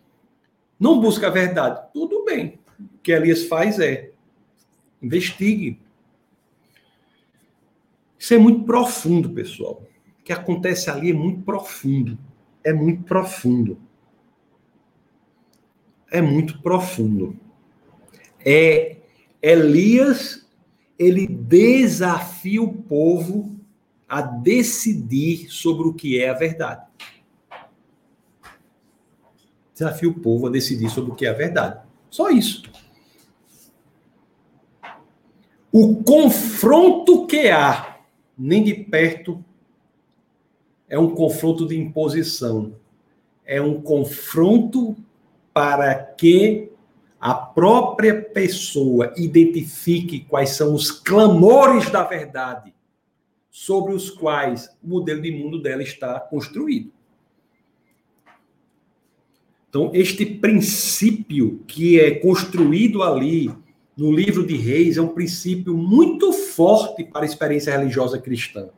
[0.78, 1.80] não busca a verdade.
[1.92, 2.58] Tudo bem.
[2.78, 4.10] O que Elias faz é
[5.02, 5.80] Investigue.
[8.18, 9.82] Isso é muito profundo, pessoal.
[10.18, 12.18] O que acontece ali é muito profundo.
[12.62, 13.80] É muito profundo.
[16.10, 17.34] É muito profundo.
[18.44, 18.96] É
[19.40, 20.46] Elias,
[21.00, 23.58] ele desafia o povo
[24.06, 26.86] a decidir sobre o que é a verdade.
[29.72, 31.80] Desafia o povo a decidir sobre o que é a verdade.
[32.10, 32.70] Só isso.
[35.72, 38.00] O confronto que há,
[38.36, 39.42] nem de perto,
[40.86, 42.74] é um confronto de imposição.
[43.46, 44.94] É um confronto
[45.54, 46.70] para que
[47.20, 52.72] a própria pessoa identifique quais são os clamores da verdade
[53.50, 56.90] sobre os quais o modelo de mundo dela está construído.
[59.68, 63.54] Então, este princípio que é construído ali
[63.96, 68.70] no livro de Reis é um princípio muito forte para a experiência religiosa cristã.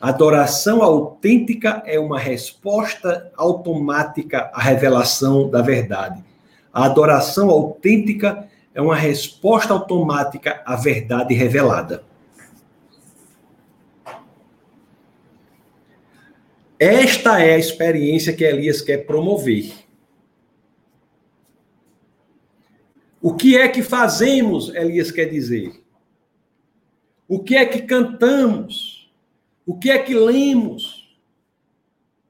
[0.00, 6.24] Adoração autêntica é uma resposta automática à revelação da verdade.
[6.78, 12.04] A adoração autêntica é uma resposta automática à verdade revelada.
[16.78, 19.72] Esta é a experiência que Elias quer promover.
[23.20, 25.82] O que é que fazemos, Elias quer dizer?
[27.26, 29.10] O que é que cantamos?
[29.66, 30.97] O que é que lemos?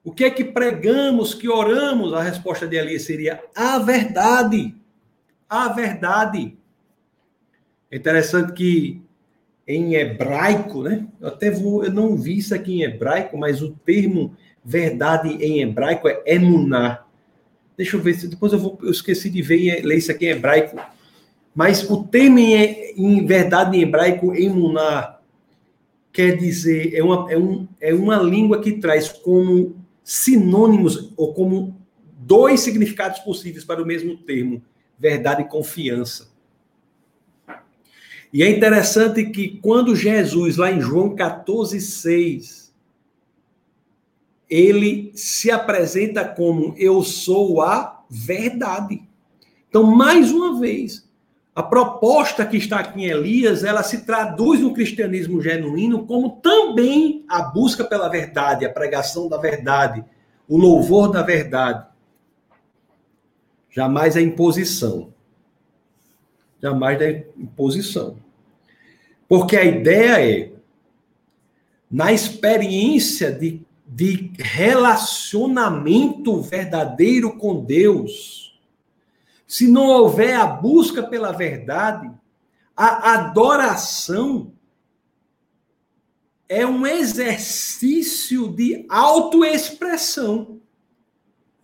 [0.08, 2.14] O que é que pregamos, que oramos?
[2.14, 4.74] A resposta de Elias seria a verdade.
[5.46, 6.56] A verdade.
[7.90, 9.02] É interessante que
[9.66, 11.06] em hebraico, né?
[11.20, 14.34] Eu até vou, eu não vi isso aqui em hebraico, mas o termo
[14.64, 17.04] verdade em hebraico é emuná.
[17.76, 18.78] Deixa eu ver se depois eu vou.
[18.82, 20.80] Eu esqueci de ver ler isso aqui em hebraico.
[21.54, 25.18] Mas o termo em, em verdade em hebraico, emuná,
[26.10, 29.77] quer dizer, é uma, é, um, é uma língua que traz como
[30.08, 31.78] sinônimos ou como
[32.18, 34.62] dois significados possíveis para o mesmo termo:
[34.98, 36.30] verdade e confiança.
[38.32, 42.74] E é interessante que quando Jesus, lá em João 14, 6,
[44.48, 49.02] ele se apresenta como eu sou a verdade.
[49.68, 51.06] Então, mais uma vez,
[51.58, 57.24] A proposta que está aqui em Elias, ela se traduz no cristianismo genuíno como também
[57.28, 60.04] a busca pela verdade, a pregação da verdade,
[60.46, 61.84] o louvor da verdade.
[63.70, 65.12] Jamais a imposição.
[66.62, 68.18] Jamais a imposição.
[69.28, 70.52] Porque a ideia é,
[71.90, 78.47] na experiência de, de relacionamento verdadeiro com Deus,
[79.48, 82.10] se não houver a busca pela verdade,
[82.76, 84.52] a adoração
[86.46, 90.60] é um exercício de autoexpressão.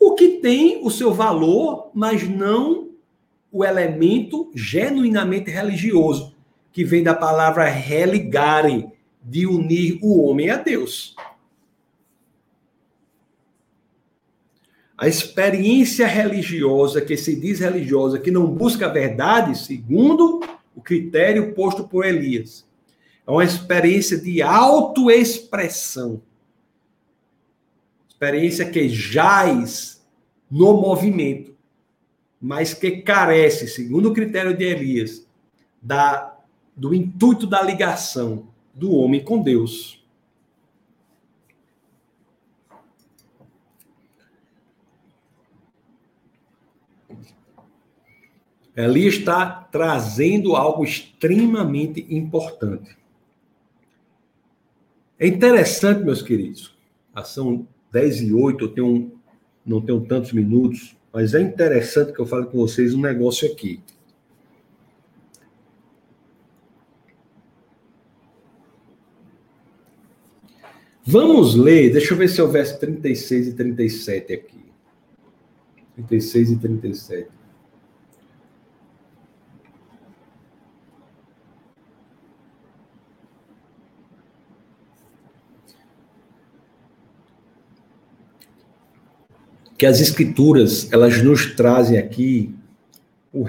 [0.00, 2.88] O que tem o seu valor, mas não
[3.52, 6.34] o elemento genuinamente religioso,
[6.72, 8.90] que vem da palavra religare,
[9.22, 11.14] de unir o homem a Deus.
[15.04, 20.40] A experiência religiosa, que se diz religiosa, que não busca a verdade, segundo
[20.74, 22.66] o critério posto por Elias,
[23.26, 26.22] é uma experiência de autoexpressão.
[28.08, 30.02] Experiência que jaz
[30.50, 31.54] no movimento,
[32.40, 35.26] mas que carece, segundo o critério de Elias,
[35.82, 36.34] da,
[36.74, 40.02] do intuito da ligação do homem com Deus.
[48.76, 52.96] Elias está trazendo algo extremamente importante.
[55.18, 56.76] É interessante, meus queridos,
[57.24, 59.12] são 10 e 8, eu tenho,
[59.64, 63.80] não tenho tantos minutos, mas é interessante que eu fale com vocês um negócio aqui.
[71.06, 74.64] Vamos ler, deixa eu ver se eu verso 36 e 37 aqui.
[75.94, 77.43] 36 e 37.
[89.76, 92.54] Que as escrituras elas nos trazem aqui
[93.32, 93.46] o,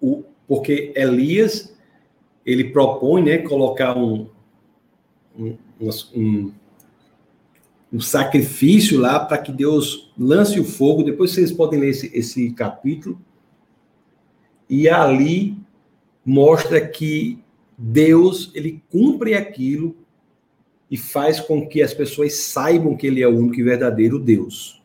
[0.00, 1.74] o porque Elias
[2.44, 4.28] ele propõe né colocar um
[5.38, 5.56] um,
[6.14, 6.52] um,
[7.92, 12.50] um sacrifício lá para que Deus lance o fogo depois vocês podem ler esse, esse
[12.52, 13.18] capítulo
[14.68, 15.56] e ali
[16.24, 17.38] mostra que
[17.76, 19.96] Deus ele cumpre aquilo
[20.90, 24.81] e faz com que as pessoas saibam que ele é o único e verdadeiro Deus.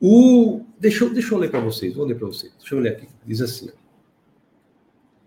[0.00, 2.52] O, deixa, deixa eu ler para vocês, vou ler para vocês.
[2.58, 3.08] Deixa eu ler aqui.
[3.26, 3.70] Diz assim: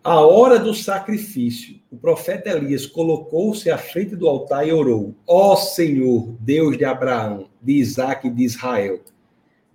[0.04, 5.56] A hora do sacrifício, o profeta Elias colocou-se à frente do altar e orou: Ó
[5.56, 9.02] Senhor, Deus de Abraão, de Isaac e de Israel.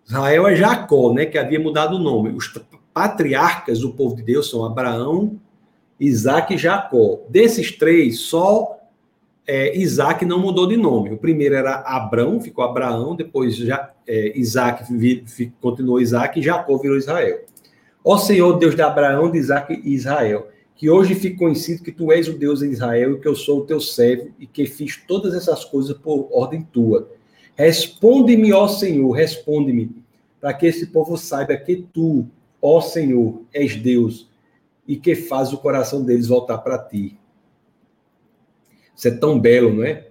[0.07, 2.31] Israel é Jacó, né, que havia mudado o nome.
[2.31, 2.49] Os
[2.95, 5.39] patriarcas do povo de Deus são Abraão,
[5.99, 7.21] Isaac e Jacó.
[7.29, 8.76] Desses três, só
[9.47, 11.11] é, Isaac não mudou de nome.
[11.11, 14.85] O primeiro era Abrão, ficou Abraão, depois já, é, Isaac
[15.61, 17.41] continuou Isaac e Jacó virou Israel.
[18.05, 22.13] Ó Senhor, Deus de Abraão, de Isaac e Israel, que hoje fique conhecido que tu
[22.13, 24.97] és o Deus de Israel e que eu sou o teu servo e que fiz
[25.07, 27.09] todas essas coisas por ordem tua.
[27.55, 29.91] Responde-me, ó Senhor, responde-me,
[30.41, 32.27] para que esse povo saiba que tu,
[32.61, 34.29] ó Senhor, és Deus
[34.87, 37.17] e que faz o coração deles voltar para ti.
[38.97, 40.09] Isso é tão belo, não é?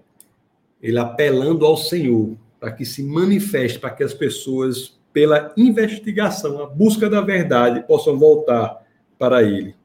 [0.81, 6.67] Ele apelando ao Senhor para que se manifeste, para que as pessoas, pela investigação, a
[6.67, 8.85] busca da verdade, possam voltar
[9.17, 9.75] para Ele.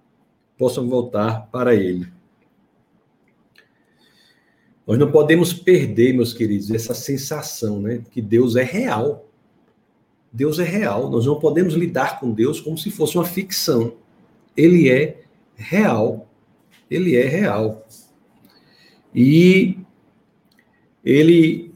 [0.59, 2.07] Possam voltar para Ele.
[4.87, 8.03] Nós não podemos perder, meus queridos, essa sensação, né?
[8.11, 9.29] Que Deus é real.
[10.33, 11.09] Deus é real.
[11.09, 13.95] Nós não podemos lidar com Deus como se fosse uma ficção.
[14.57, 15.23] Ele é
[15.57, 16.29] real.
[16.91, 17.87] Ele é real.
[19.15, 19.79] E
[21.05, 21.75] ele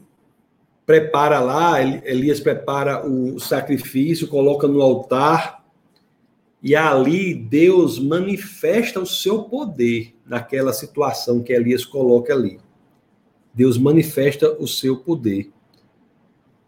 [0.85, 5.65] prepara lá, Elias prepara o sacrifício, coloca no altar,
[6.61, 12.59] e ali Deus manifesta o seu poder naquela situação que Elias coloca ali.
[13.53, 15.51] Deus manifesta o seu poder.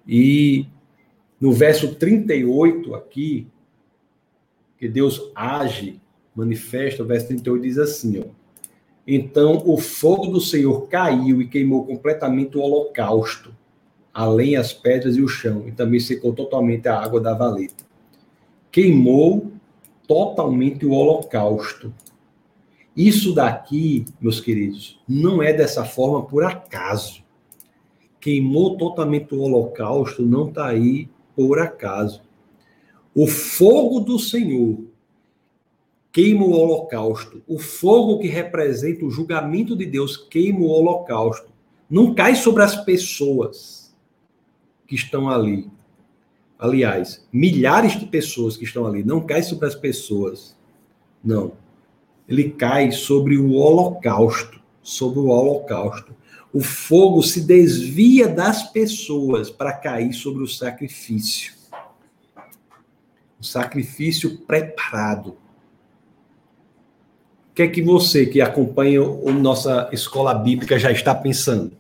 [0.08, 0.68] E
[1.40, 3.48] no verso 38 aqui,
[4.78, 6.00] que Deus age,
[6.36, 8.37] manifesta, o verso 38 diz assim, ó.
[9.08, 13.56] Então o fogo do Senhor caiu e queimou completamente o holocausto,
[14.14, 17.86] além as pedras e o chão, e também secou totalmente a água da valeta.
[18.70, 19.50] Queimou
[20.06, 21.94] totalmente o holocausto.
[22.96, 27.24] Isso daqui, meus queridos, não é dessa forma por acaso.
[28.20, 32.22] Queimou totalmente o holocausto, não está aí por acaso.
[33.16, 34.80] O fogo do Senhor
[36.18, 37.44] queima o holocausto.
[37.48, 41.52] O fogo que representa o julgamento de Deus queima o holocausto.
[41.88, 43.96] Não cai sobre as pessoas
[44.88, 45.70] que estão ali.
[46.58, 49.04] Aliás, milhares de pessoas que estão ali.
[49.04, 50.58] Não cai sobre as pessoas.
[51.24, 51.52] Não.
[52.28, 54.60] Ele cai sobre o holocausto.
[54.82, 56.16] Sobre o holocausto.
[56.52, 61.54] O fogo se desvia das pessoas para cair sobre o sacrifício.
[63.40, 65.38] O sacrifício preparado
[67.58, 71.76] que é que você que acompanha a nossa escola bíblica já está pensando?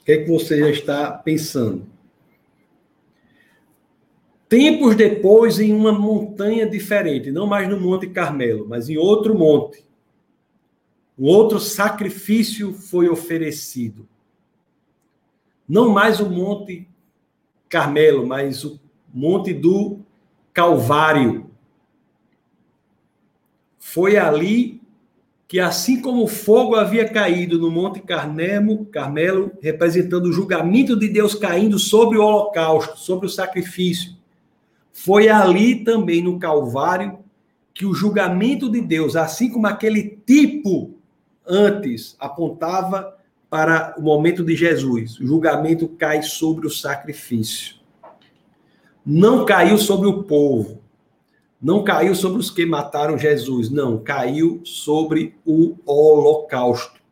[0.00, 1.86] O que é que você já está pensando?
[4.48, 9.86] Tempos depois, em uma montanha diferente, não mais no Monte Carmelo, mas em outro monte,
[11.16, 14.08] um outro sacrifício foi oferecido.
[15.68, 16.88] Não mais o Monte
[17.68, 18.80] Carmelo, mas o
[19.14, 20.03] Monte do
[20.54, 21.50] Calvário.
[23.76, 24.80] Foi ali
[25.48, 31.08] que, assim como o fogo havia caído no Monte Carmelo, Carmelo, representando o julgamento de
[31.08, 34.16] Deus caindo sobre o holocausto, sobre o sacrifício,
[34.92, 37.18] foi ali também no Calvário
[37.74, 40.94] que o julgamento de Deus, assim como aquele tipo
[41.44, 43.16] antes apontava
[43.50, 47.73] para o momento de Jesus, o julgamento cai sobre o sacrifício
[49.04, 50.82] não caiu sobre o povo,
[51.60, 57.02] não caiu sobre os que mataram Jesus, não, caiu sobre o holocausto.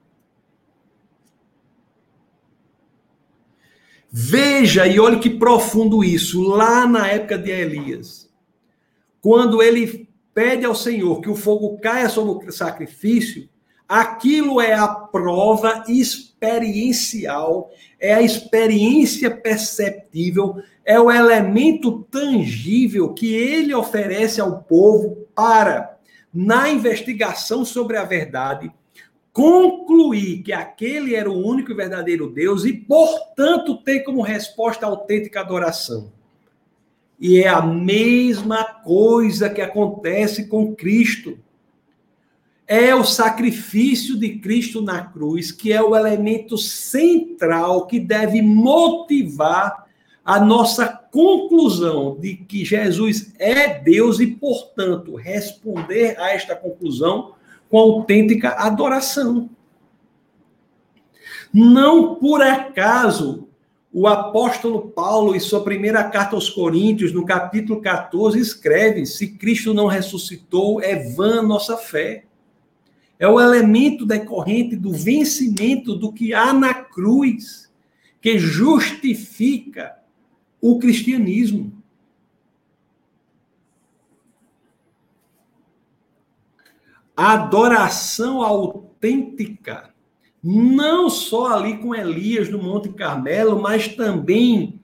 [4.10, 8.30] Veja e olhe que profundo isso, lá na época de Elias,
[9.20, 13.48] quando ele pede ao Senhor que o fogo caia sobre o sacrifício,
[13.88, 15.84] aquilo é a prova
[16.42, 17.70] experiencial,
[18.00, 25.96] é a experiência perceptível é o elemento tangível que ele oferece ao povo para,
[26.34, 28.70] na investigação sobre a verdade,
[29.32, 34.88] concluir que aquele era o único e verdadeiro Deus e, portanto, ter como resposta a
[34.88, 36.12] autêntica adoração.
[37.18, 41.38] E é a mesma coisa que acontece com Cristo.
[42.74, 49.84] É o sacrifício de Cristo na cruz que é o elemento central que deve motivar
[50.24, 57.34] a nossa conclusão de que Jesus é Deus e, portanto, responder a esta conclusão
[57.68, 59.50] com autêntica adoração.
[61.52, 63.48] Não por acaso
[63.92, 69.74] o apóstolo Paulo, em sua primeira carta aos Coríntios, no capítulo 14, escreve: Se Cristo
[69.74, 72.24] não ressuscitou, é vã nossa fé.
[73.18, 77.70] É o elemento decorrente do vencimento do que há na cruz,
[78.20, 79.96] que justifica
[80.60, 81.72] o cristianismo.
[87.16, 89.92] A adoração autêntica,
[90.42, 94.80] não só ali com Elias no Monte Carmelo, mas também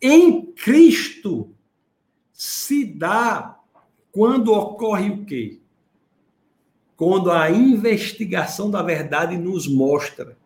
[0.00, 1.50] em Cristo,
[2.30, 3.58] se dá
[4.12, 5.60] quando ocorre o quê?
[6.96, 10.36] Quando a investigação da verdade nos mostra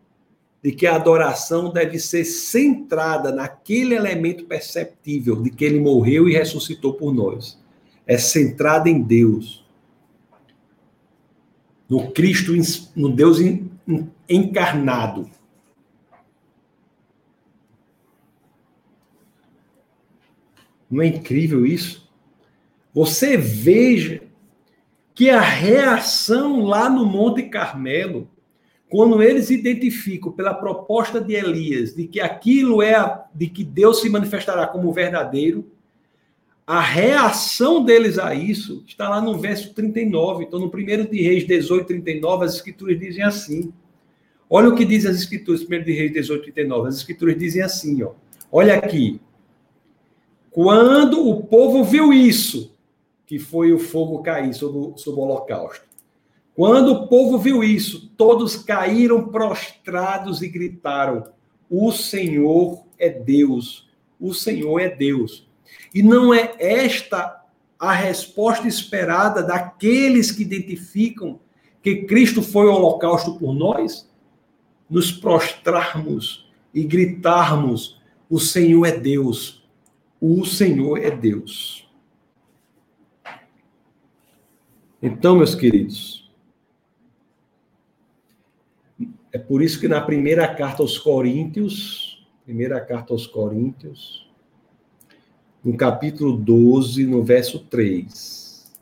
[0.61, 6.33] de que a adoração deve ser centrada naquele elemento perceptível de que ele morreu e
[6.33, 7.59] ressuscitou por nós.
[8.05, 9.65] É centrada em Deus.
[11.87, 12.53] No Cristo,
[12.95, 13.37] no Deus
[14.27, 15.29] encarnado.
[20.89, 22.09] Não é incrível isso?
[22.93, 24.23] Você veja
[25.19, 28.29] que a reação lá no Monte Carmelo
[28.89, 33.99] quando eles identificam pela proposta de Elias de que aquilo é a, de que Deus
[33.99, 35.69] se manifestará como verdadeiro,
[36.65, 40.45] a reação deles a isso está lá no verso 39.
[40.45, 43.73] Então, no 1 de Reis 18, 39, as escrituras dizem assim.
[44.49, 46.87] Olha o que diz as escrituras, 1 de Reis 18, 39.
[46.87, 48.11] As escrituras dizem assim, ó.
[48.49, 49.19] Olha aqui.
[50.49, 52.73] Quando o povo viu isso,
[53.29, 55.87] que foi o fogo cair sobre, sobre o holocausto,
[56.55, 61.23] quando o povo viu isso, todos caíram prostrados e gritaram:
[61.69, 63.87] O Senhor é Deus,
[64.19, 65.47] o Senhor é Deus.
[65.93, 67.45] E não é esta
[67.77, 71.39] a resposta esperada daqueles que identificam
[71.83, 74.09] que Cristo foi o holocausto por nós?
[74.89, 79.63] Nos prostrarmos e gritarmos: O Senhor é Deus,
[80.19, 81.88] o Senhor é Deus.
[85.01, 86.29] Então, meus queridos,
[89.31, 92.09] é por isso que na primeira carta aos Coríntios,
[92.49, 94.27] Primeira carta aos Coríntios,
[95.63, 98.73] no capítulo 12, no verso 3.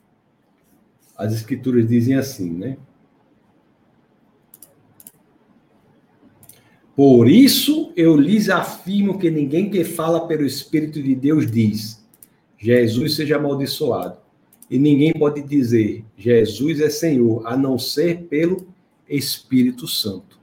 [1.17, 2.77] As escrituras dizem assim, né?
[6.95, 12.07] Por isso eu lhes afirmo que ninguém que fala pelo Espírito de Deus diz:
[12.57, 14.17] Jesus seja amaldiçoado.
[14.69, 18.67] E ninguém pode dizer: Jesus é Senhor, a não ser pelo
[19.07, 20.37] Espírito Santo.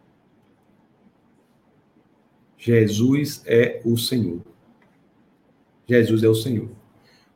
[2.58, 4.40] Jesus é o Senhor.
[5.86, 6.70] Jesus é o Senhor.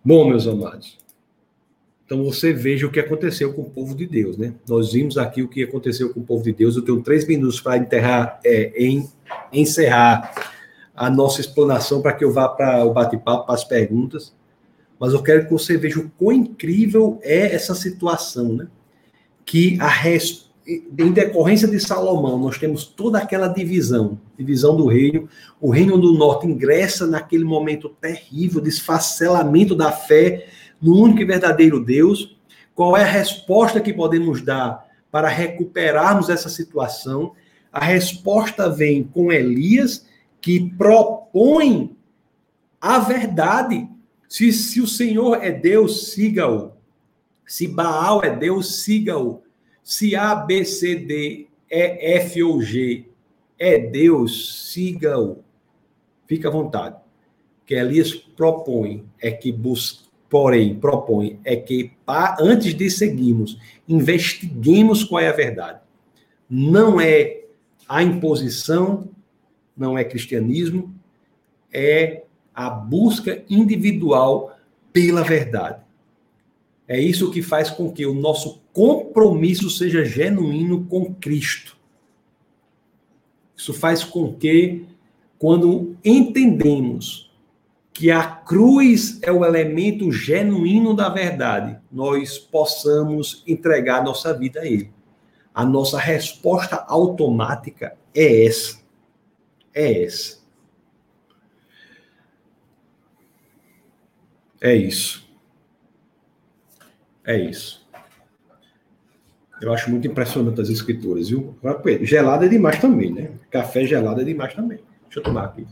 [0.03, 0.97] Bom, meus amados.
[2.07, 4.55] Então você veja o que aconteceu com o povo de Deus, né?
[4.67, 6.75] Nós vimos aqui o que aconteceu com o povo de Deus.
[6.75, 9.07] Eu tenho três minutos para enterrar, é, em,
[9.53, 10.33] encerrar
[10.97, 14.35] a nossa explanação para que eu vá para o bate-papo, para as perguntas.
[14.99, 18.67] Mas eu quero que você veja o quão incrível é essa situação, né?
[19.45, 20.51] Que a res...
[20.67, 25.29] em decorrência de Salomão, nós temos toda aquela divisão, divisão do reino.
[25.61, 30.47] O reino do norte ingressa naquele momento terrível de esfacelamento da fé
[30.81, 32.37] no único e verdadeiro Deus?
[32.75, 37.33] Qual é a resposta que podemos dar para recuperarmos essa situação?
[37.73, 40.07] A resposta vem com Elias,
[40.41, 41.97] que propõe
[42.81, 43.89] a verdade.
[44.29, 46.73] Se, se o Senhor é Deus, siga-o.
[47.47, 49.43] Se Baal é Deus, siga-o.
[49.83, 53.07] Se A, B, C, D, E, F ou G
[53.59, 55.43] é Deus, siga-o.
[56.27, 56.97] Fica à vontade.
[56.97, 61.93] O que Elias propõe é que busque porém, propõe é que,
[62.39, 65.81] antes de seguirmos, investiguemos qual é a verdade.
[66.49, 67.45] Não é
[67.89, 69.09] a imposição,
[69.77, 70.95] não é cristianismo,
[71.73, 72.25] é
[72.59, 74.59] a busca individual
[74.93, 75.81] pela verdade.
[76.89, 81.77] É isso que faz com que o nosso compromisso seja genuíno com Cristo.
[83.57, 84.87] Isso faz com que,
[85.39, 87.31] quando entendemos
[87.93, 94.67] que a cruz é o elemento genuíno da verdade, nós possamos entregar nossa vida a
[94.67, 94.91] Ele.
[95.55, 98.81] A nossa resposta automática é essa.
[99.73, 100.38] É essa.
[104.61, 105.27] É isso.
[107.25, 107.87] É isso.
[109.61, 111.59] Eu acho muito impressionante as escrituras, viu?
[112.03, 113.33] Gelada é demais também, né?
[113.51, 114.79] Café gelado é demais também.
[115.05, 115.67] Deixa eu tomar aqui.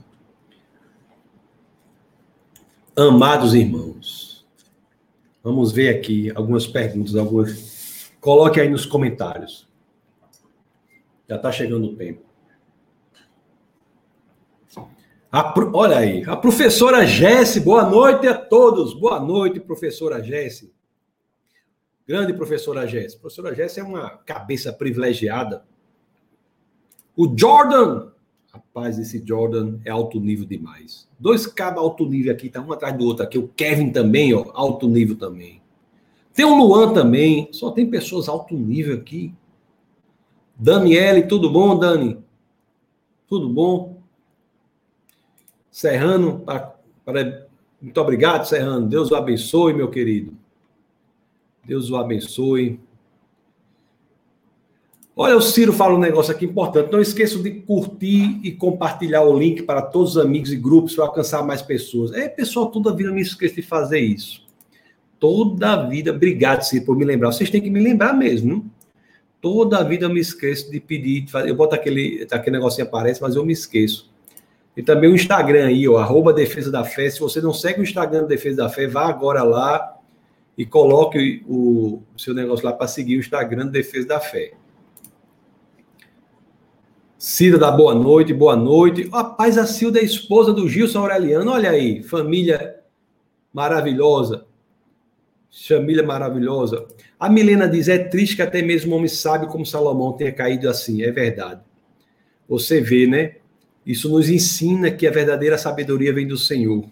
[2.97, 4.47] Amados irmãos,
[5.45, 8.11] vamos ver aqui algumas perguntas, algumas.
[8.21, 9.69] Coloque aí nos comentários.
[11.29, 12.26] Já está chegando o tempo.
[15.31, 18.95] A, olha aí, a professora Jesse, boa noite a todos.
[18.95, 20.73] Boa noite, professora Jesse.
[22.07, 23.19] Grande professora Jesse.
[23.19, 25.65] Professora Jesse é uma cabeça privilegiada.
[27.17, 28.11] O Jordan,
[28.57, 31.07] Rapaz, esse Jordan é alto nível demais.
[31.19, 33.37] Dois cabos alto nível aqui, tá um atrás do outro aqui.
[33.37, 35.61] O Kevin também, ó, alto nível também.
[36.33, 37.49] Tem o Luan também.
[37.53, 39.35] Só tem pessoas alto nível aqui.
[40.55, 42.19] Daniele, tudo bom, Dani?
[43.29, 43.96] Tudo bom?
[45.77, 46.75] Serrano, para,
[47.05, 47.47] para,
[47.79, 48.89] muito obrigado, Serrano.
[48.89, 50.33] Deus o abençoe, meu querido.
[51.63, 52.81] Deus o abençoe.
[55.15, 56.91] Olha, o Ciro fala um negócio aqui importante.
[56.91, 61.05] Não esqueçam de curtir e compartilhar o link para todos os amigos e grupos para
[61.05, 62.11] alcançar mais pessoas.
[62.15, 64.47] É, pessoal, toda vida me esqueço de fazer isso.
[65.21, 67.33] Toda a vida, obrigado, Ciro, por me lembrar.
[67.33, 68.65] Vocês têm que me lembrar mesmo.
[69.43, 71.51] Toda a vida eu me esqueço de pedir, de fazer.
[71.51, 74.16] eu boto aquele, aquele negocinho aparece, mas eu me esqueço.
[74.77, 77.09] E também o Instagram aí, ó, arroba Defesa da Fé.
[77.09, 79.97] Se você não segue o Instagram do Defesa da Fé, vá agora lá
[80.57, 84.53] e coloque o, o seu negócio lá para seguir o Instagram do Defesa da Fé.
[87.19, 89.09] Cida da boa noite, boa noite.
[89.09, 91.51] Rapaz, a Cilda é esposa do Gilson Aureliano.
[91.51, 92.77] Olha aí, família
[93.53, 94.47] maravilhosa.
[95.67, 96.87] Família maravilhosa.
[97.19, 100.69] A Milena diz: é triste que até mesmo um homem sábio como Salomão tenha caído
[100.69, 101.03] assim.
[101.03, 101.63] É verdade.
[102.47, 103.37] Você vê, né?
[103.87, 106.85] Isso nos ensina que a verdadeira sabedoria vem do Senhor.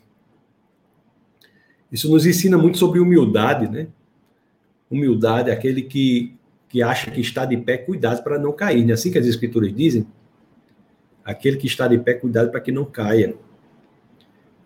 [1.91, 3.89] Isso nos ensina muito sobre humildade, né?
[4.91, 6.37] Humildade, aquele que
[6.75, 8.83] que acha que está de pé, cuidado para não cair.
[8.83, 10.05] Não é assim que as escrituras dizem?
[11.25, 13.37] Aquele que está de pé, cuidado para que não caia.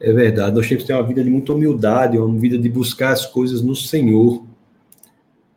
[0.00, 3.12] É verdade, nós temos que ter uma vida de muita humildade, uma vida de buscar
[3.12, 4.42] as coisas no Senhor.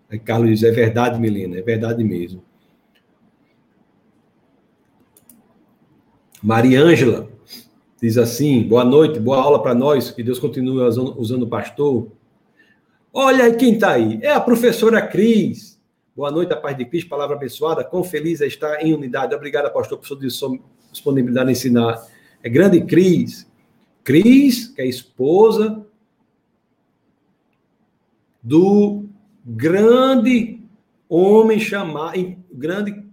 [0.10, 2.44] Aí Carlos diz, é verdade, Milena, é verdade mesmo.
[6.42, 7.30] Maria Ângela
[8.02, 10.82] diz assim: boa noite, boa aula para nós, que Deus continue
[11.18, 12.12] usando o pastor.
[13.14, 15.80] Olha aí quem está aí, é a professora Cris.
[16.16, 17.84] Boa noite, a paz de Cristo, palavra abençoada.
[17.84, 19.34] Quão feliz é estar em unidade.
[19.36, 20.20] Obrigado, pastor, por sua
[20.92, 22.06] disponibilidade em ensinar.
[22.44, 23.50] É grande Cris.
[24.04, 25.86] Cris, que é esposa
[28.42, 29.06] do
[29.46, 30.60] grande
[31.08, 33.04] homem chamado, grande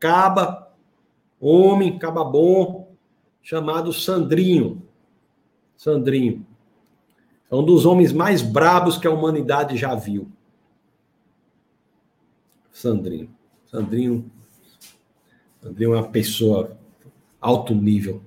[0.00, 0.67] caba,
[1.40, 2.94] homem, caba bom,
[3.42, 4.82] chamado Sandrinho.
[5.76, 6.46] Sandrinho.
[7.50, 10.30] É um dos homens mais brabos que a humanidade já viu.
[12.70, 13.30] Sandrinho.
[13.66, 14.30] Sandrinho.
[15.62, 16.76] Sandrinho é uma pessoa
[17.40, 18.22] alto nível.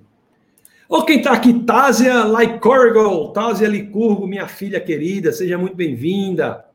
[0.90, 6.66] Ô, quem tá aqui, Tásia Lycorgo, Tásia Licurgo, minha filha querida, seja muito bem-vinda.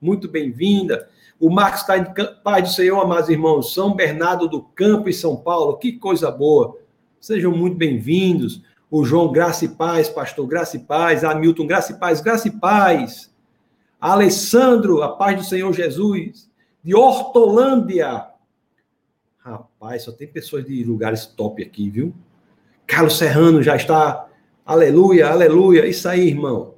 [0.00, 1.08] Muito bem-vinda.
[1.38, 2.04] O Marcos está em
[2.42, 5.76] Pai do Senhor, amados irmãos, São Bernardo do Campo, em São Paulo.
[5.76, 6.78] Que coisa boa.
[7.20, 8.62] Sejam muito bem-vindos.
[8.90, 11.24] O João, graça e paz, pastor, graça e paz.
[11.24, 13.34] Hamilton, graça e paz, graça e paz.
[14.00, 16.48] Alessandro, a paz do Senhor Jesus.
[16.82, 18.26] De Hortolândia.
[19.38, 22.14] Rapaz, só tem pessoas de lugares top aqui, viu?
[22.86, 24.28] Carlos Serrano já está.
[24.64, 25.86] Aleluia, aleluia.
[25.86, 26.74] Isso aí, irmão.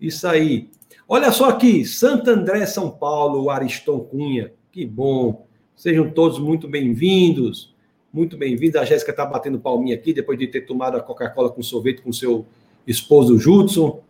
[0.00, 0.70] Isso aí.
[1.08, 4.52] Olha só aqui, Santo André, São Paulo, Ariston Cunha.
[4.72, 5.46] Que bom.
[5.76, 7.72] Sejam todos muito bem-vindos.
[8.12, 8.74] Muito bem-vindos.
[8.74, 12.12] A Jéssica está batendo palminha aqui depois de ter tomado a Coca-Cola com sorvete com
[12.12, 12.44] seu
[12.84, 14.02] esposo Judson.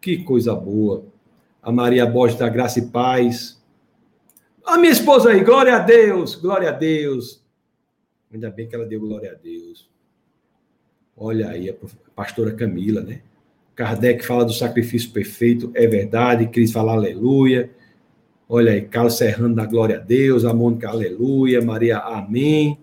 [0.00, 1.04] Que coisa boa.
[1.60, 3.60] A Maria Borges da Graça e Paz.
[4.64, 7.42] A minha esposa aí, glória a Deus, glória a Deus.
[8.32, 9.88] Ainda bem que ela deu glória a Deus.
[11.16, 11.74] Olha aí, a
[12.14, 13.22] pastora Camila, né?
[13.76, 16.48] Kardec fala do sacrifício perfeito, é verdade.
[16.48, 17.70] Cris fala aleluia.
[18.48, 22.78] Olha aí, Carlos Serrano da glória a Deus, a Mônica aleluia, Maria amém.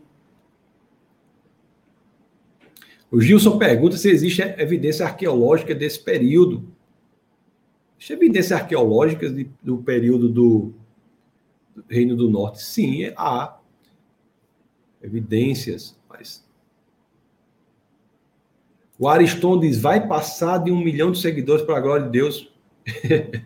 [3.10, 6.68] O Gilson pergunta se existe evidência arqueológica desse período.
[7.98, 10.74] Existe evidências arqueológicas de, do período do,
[11.76, 12.62] do Reino do Norte?
[12.62, 13.58] Sim, há
[15.02, 16.44] evidências, mas
[19.04, 22.50] o Ariston diz: vai passar de um milhão de seguidores para a glória de Deus.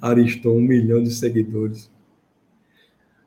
[0.00, 1.90] Ariston, um milhão de seguidores.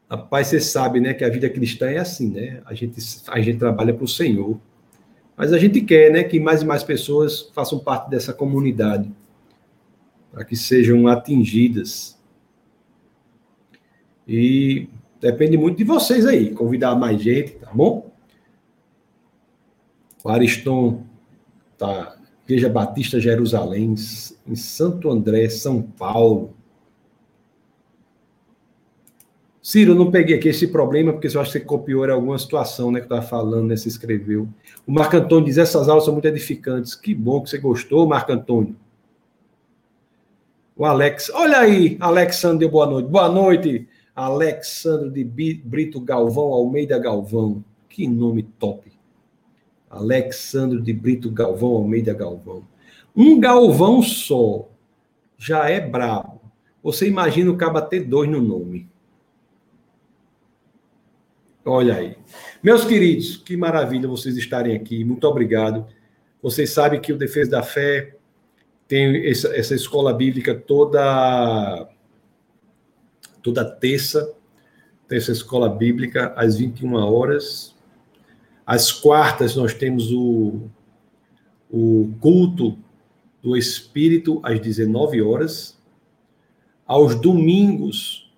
[0.10, 2.64] Rapaz, você sabe, né, que a vida cristã é assim, né?
[2.66, 4.60] A gente, a gente trabalha para o Senhor.
[5.38, 9.12] Mas a gente quer, né, que mais e mais pessoas façam parte dessa comunidade,
[10.32, 12.20] para que sejam atingidas.
[14.28, 14.90] E
[15.22, 18.13] depende muito de vocês aí, convidar mais gente, tá bom?
[20.30, 21.04] Ariston
[21.78, 23.96] tá Igreja Batista Jerusalém,
[24.48, 26.54] em Santo André, São Paulo.
[29.62, 32.38] Ciro, eu não peguei aqui esse problema, porque eu acho que você copiou era alguma
[32.38, 34.48] situação né, que eu estava falando, né, você escreveu.
[34.86, 36.96] O Marco Antônio diz: essas aulas são muito edificantes.
[36.96, 38.76] Que bom que você gostou, Marco Antônio.
[40.76, 43.08] O Alex, olha aí, Alexandre, boa noite.
[43.08, 47.64] Boa noite, Alexandre de Brito Galvão, Almeida Galvão.
[47.88, 48.93] Que nome top.
[49.94, 52.64] Alexandre de Brito Galvão, Almeida Galvão.
[53.16, 54.70] Um Galvão só
[55.38, 56.42] já é brabo.
[56.82, 58.90] Você imagina o caba ter dois no nome.
[61.66, 62.18] Olha aí.
[62.62, 65.04] Meus queridos, que maravilha vocês estarem aqui.
[65.06, 65.86] Muito obrigado.
[66.42, 68.16] Vocês sabem que o Defesa da Fé
[68.86, 71.88] tem essa, escola bíblica toda
[73.42, 74.34] toda terça.
[75.08, 77.73] Tem essa escola bíblica às 21 horas.
[78.66, 80.70] Às quartas, nós temos o,
[81.70, 82.78] o culto
[83.42, 85.78] do Espírito às 19 horas.
[86.86, 88.32] Aos domingos,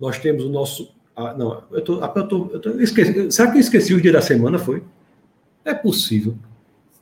[0.00, 0.94] nós temos o nosso.
[1.14, 2.86] Ah, não, eu tô, eu tô, eu tô
[3.30, 4.58] será que eu esqueci o dia da semana?
[4.58, 4.82] Foi?
[5.64, 6.36] É possível.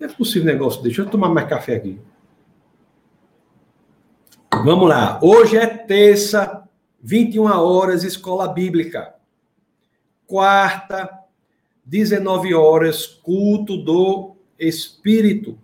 [0.00, 0.82] É possível negócio.
[0.82, 1.98] Deixa eu tomar mais café aqui.
[4.64, 5.20] Vamos lá.
[5.22, 6.64] Hoje é terça,
[7.02, 9.14] 21 horas, escola bíblica.
[10.26, 11.15] Quarta,
[11.86, 15.56] 19 horas, culto do Espírito.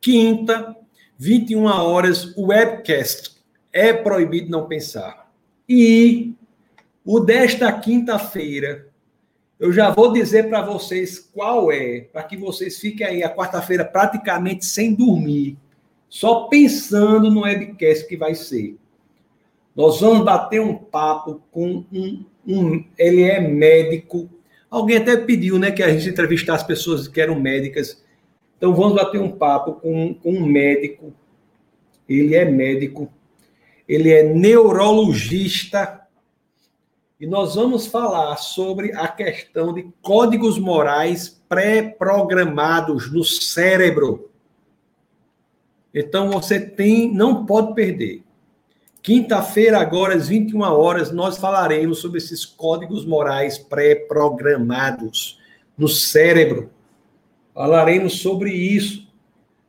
[0.00, 0.76] Quinta,
[1.18, 3.36] 21 horas, webcast.
[3.72, 5.32] É proibido não pensar.
[5.68, 6.32] E
[7.04, 8.88] o desta quinta-feira,
[9.58, 13.84] eu já vou dizer para vocês qual é, para que vocês fiquem aí a quarta-feira
[13.84, 15.58] praticamente sem dormir,
[16.08, 18.76] só pensando no webcast que vai ser.
[19.74, 24.30] Nós vamos bater um papo com um, um ele é médico
[24.70, 28.04] Alguém até pediu né, que a gente entrevistasse pessoas que eram médicas.
[28.56, 31.14] Então vamos bater um papo com, com um médico.
[32.08, 33.10] Ele é médico,
[33.88, 36.02] ele é neurologista.
[37.20, 44.30] E nós vamos falar sobre a questão de códigos morais pré-programados no cérebro.
[45.92, 48.22] Então você tem, não pode perder.
[49.08, 55.40] Quinta-feira, agora às 21 horas, nós falaremos sobre esses códigos morais pré-programados.
[55.78, 56.68] no cérebro.
[57.54, 59.08] Falaremos sobre isso.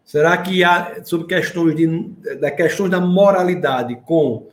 [0.03, 1.87] Será que há sobre questões de,
[2.35, 4.49] da questões da moralidade com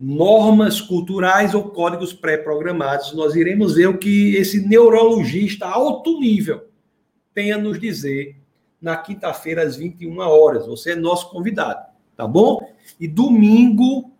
[0.00, 3.14] normas culturais ou códigos pré-programados?
[3.14, 6.64] Nós iremos ver o que esse neurologista alto nível
[7.32, 8.34] tem a nos dizer
[8.80, 10.66] na quinta-feira às 21 horas.
[10.66, 11.91] Você é nosso convidado,
[12.22, 12.60] tá bom?
[13.00, 14.12] E domingo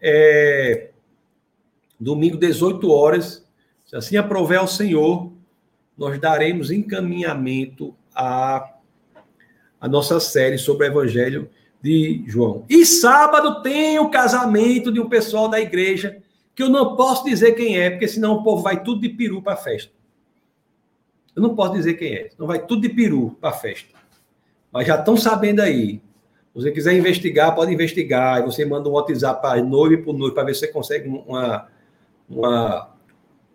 [0.00, 0.90] é,
[1.98, 3.46] domingo 18 horas,
[3.86, 5.30] se assim aprover o Senhor,
[5.96, 8.74] nós daremos encaminhamento à,
[9.80, 11.48] à nossa série sobre o Evangelho
[11.80, 12.64] de João.
[12.68, 16.20] E sábado tem o casamento de um pessoal da igreja,
[16.52, 19.40] que eu não posso dizer quem é, porque senão o povo vai tudo de peru
[19.40, 19.92] para a festa.
[21.36, 23.96] Eu não posso dizer quem é, senão vai tudo de peru para a festa.
[24.72, 26.02] Mas já estão sabendo aí.
[26.54, 28.44] Você quiser investigar, pode investigar.
[28.44, 31.68] Você manda um WhatsApp para noivo e para noivo para ver se você consegue uma,
[32.28, 32.90] uma,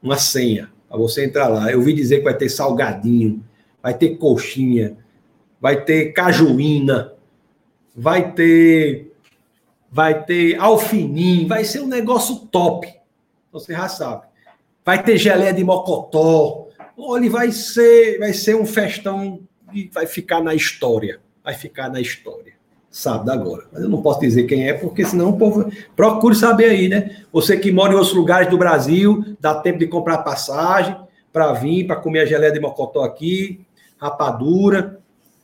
[0.01, 1.71] uma senha para você entrar lá.
[1.71, 3.43] Eu ouvi dizer que vai ter salgadinho,
[3.81, 4.97] vai ter coxinha,
[5.59, 7.13] vai ter cajuína,
[7.95, 9.11] vai ter
[9.91, 12.93] vai ter alfinim, vai ser um negócio top.
[13.51, 14.27] Você já sabe.
[14.83, 16.67] Vai ter geleia de mocotó.
[16.97, 19.41] Olha, vai ser, vai ser um festão
[19.73, 21.21] e vai ficar na história.
[21.41, 22.54] Vai ficar na história
[22.95, 23.65] sábado agora.
[23.73, 25.69] Mas eu não posso dizer quem é, porque senão o povo.
[25.97, 27.17] Procure saber aí, né?
[27.29, 30.95] Você que mora em outros lugares do Brasil, dá tempo de comprar passagem
[31.31, 33.59] para vir, para comer a geleia de mocotó aqui,
[33.97, 34.97] rapadura,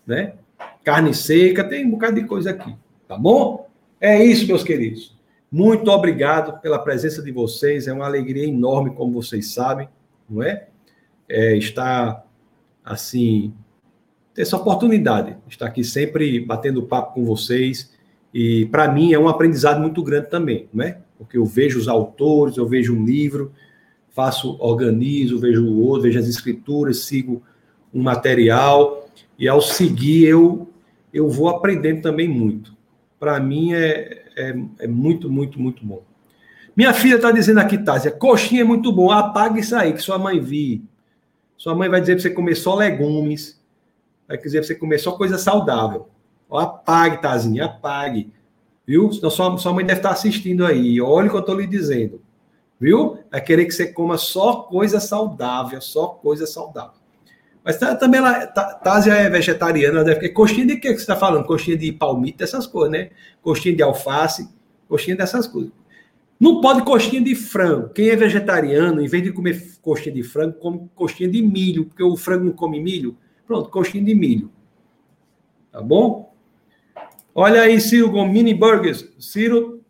[0.07, 0.36] né?
[0.82, 2.73] Carne seca, tem um bocado de coisa aqui,
[3.06, 3.68] tá bom?
[3.99, 5.14] É isso, meus queridos.
[5.52, 7.86] Muito obrigado pela presença de vocês.
[7.86, 9.90] É uma alegria enorme, como vocês sabem,
[10.30, 10.68] não é?
[11.28, 12.26] é estar
[12.84, 13.53] assim
[14.34, 17.91] ter essa oportunidade, estar aqui sempre batendo papo com vocês.
[18.34, 20.98] E para mim é um aprendizado muito grande também, né?
[21.18, 23.52] Porque eu vejo os autores, eu vejo um livro,
[24.10, 27.44] faço, organizo, vejo o outro, vejo as escrituras, sigo
[27.94, 30.68] um material e ao seguir eu
[31.14, 32.74] eu vou aprendendo também muito.
[33.20, 36.03] Para mim é, é, é, muito, muito, muito bom.
[36.76, 40.18] Minha filha está dizendo aqui, Tásia, coxinha é muito bom, apaga isso aí que sua
[40.18, 40.84] mãe vi.
[41.58, 43.60] Sua mãe vai dizer para você comer só legumes,
[44.32, 46.10] vai dizer você comer só coisa saudável.
[46.49, 48.32] apague, Tazinha, apague.
[48.86, 49.12] Viu?
[49.12, 50.99] Senão sua, sua mãe deve estar assistindo aí.
[50.99, 52.22] Olha o que eu estou lhe dizendo.
[52.80, 53.20] Viu?
[53.30, 56.99] Vai querer que você coma só coisa saudável, só coisa saudável.
[57.64, 61.45] Mas tá, também ela, Tásia é vegetariana, deve ter coxinha de que você está falando?
[61.45, 63.12] Coxinha de palmito, essas coisas, né?
[63.41, 64.49] Coxinha de alface,
[64.90, 65.72] coxinha dessas coisas.
[66.40, 67.90] Não pode coxinha de frango.
[67.90, 72.02] Quem é vegetariano, em vez de comer coxinha de frango, come coxinha de milho, porque
[72.02, 73.16] o frango não come milho.
[73.52, 74.49] Pronto, coxinha de milho.
[75.73, 76.34] Tá bom?
[77.36, 79.14] Olha aí, Ciro, com mini burgers.
[79.19, 79.82] Ciro,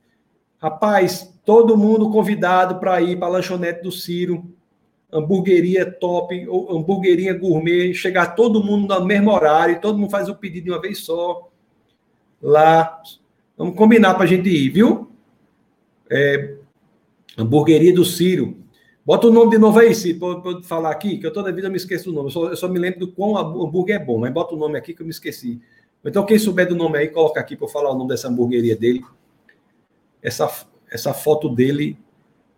[0.58, 4.52] rapaz, todo mundo convidado para ir para a lanchonete do Ciro.
[5.14, 7.94] Hamburgueria top, hamburgueria gourmet.
[7.94, 11.48] Chegar todo mundo no mesmo horário, todo mundo faz o pedido de uma vez só.
[12.42, 13.00] Lá.
[13.56, 15.12] Vamos combinar para a gente ir, viu?
[16.10, 16.56] É,
[17.38, 18.58] hamburgueria do Ciro.
[19.04, 21.70] Bota o nome de novo aí, se para eu falar aqui, que eu toda vida
[21.70, 22.28] me esqueço do nome.
[22.28, 24.78] Eu só, eu só me lembro do quão hambúrguer é bom, mas bota o nome
[24.78, 25.60] aqui que eu me esqueci.
[26.06, 28.76] Então, quem souber do nome aí, coloca aqui para eu falar o nome dessa hamburgueria
[28.76, 29.04] dele.
[30.22, 30.50] Essa,
[30.92, 31.98] essa foto dele,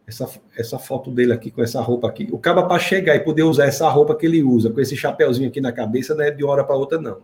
[0.05, 2.27] essa, essa foto dele aqui com essa roupa aqui.
[2.31, 5.47] O cara para chegar e poder usar essa roupa que ele usa, com esse chapéuzinho
[5.47, 7.21] aqui na cabeça, não é de uma hora para outra, não.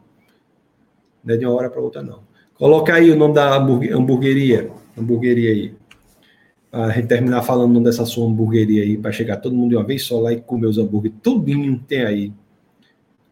[1.23, 2.23] Não é de uma hora para outra, não.
[2.53, 4.71] Coloca aí o nome da hamburgueria.
[4.97, 5.78] Hamburgueria aí
[6.71, 10.03] a gente terminar falando dessa sua hamburgueria aí, para chegar todo mundo de uma vez
[10.03, 12.31] só lá e comer os hambúrgueres, tudinho tem aí.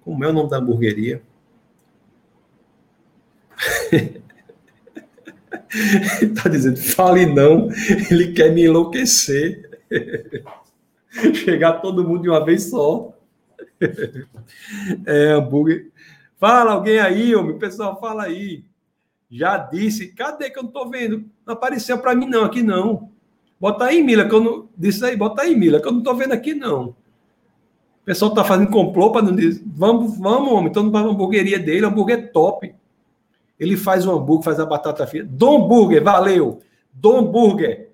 [0.01, 1.21] Como é o nome da hamburgueria?
[6.41, 7.69] tá dizendo, fale não,
[8.09, 9.69] ele quer me enlouquecer.
[11.33, 13.13] chegar todo mundo de uma vez só.
[15.05, 15.91] é, hambúrguer.
[16.37, 18.63] Fala alguém aí, homem, pessoal, fala aí.
[19.29, 21.25] Já disse, cadê que eu não tô vendo?
[21.45, 23.11] Não apareceu para mim não, aqui não.
[23.59, 24.69] Bota aí, Mila, que eu não.
[24.77, 26.89] Disse aí, bota aí, Mila, que eu não estou vendo aqui, não.
[26.89, 29.63] O pessoal está fazendo complô para não dizer.
[29.65, 32.73] Vamos, vamos, homem, então para a hamburgueria dele, hambúrguer é top.
[33.59, 35.27] Ele faz o hambúrguer, faz a batata frita.
[35.29, 36.59] Dom Burger, valeu.
[36.93, 37.89] Dom Burger.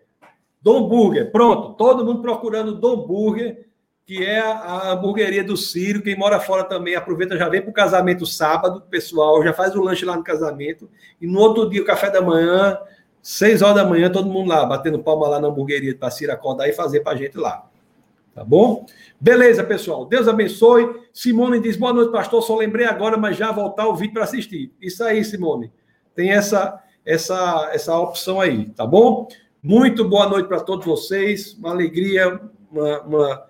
[0.62, 1.74] Dom Burger, pronto.
[1.74, 3.66] Todo mundo procurando Dom Burger,
[4.06, 6.02] que é a, a hamburgueria do Ciro.
[6.02, 9.82] Quem mora fora também aproveita, já vem para o casamento sábado, pessoal, já faz o
[9.82, 10.90] lanche lá no casamento.
[11.20, 12.78] E no outro dia, o café da manhã,
[13.24, 16.68] Seis horas da manhã, todo mundo lá, batendo palma lá na hamburgueria para Cira acordar
[16.68, 17.66] e fazer para a gente lá.
[18.36, 18.86] Tá bom?
[19.18, 20.06] Beleza, pessoal.
[20.06, 21.02] Deus abençoe.
[21.14, 22.44] Simone diz: boa noite, pastor.
[22.44, 24.74] Só lembrei agora, mas já voltar o vídeo para assistir.
[24.82, 25.72] Isso aí, Simone.
[26.14, 29.28] Tem essa, essa, essa opção aí, tá bom?
[29.62, 31.54] Muito boa noite para todos vocês.
[31.54, 33.44] Uma alegria, uma, uma,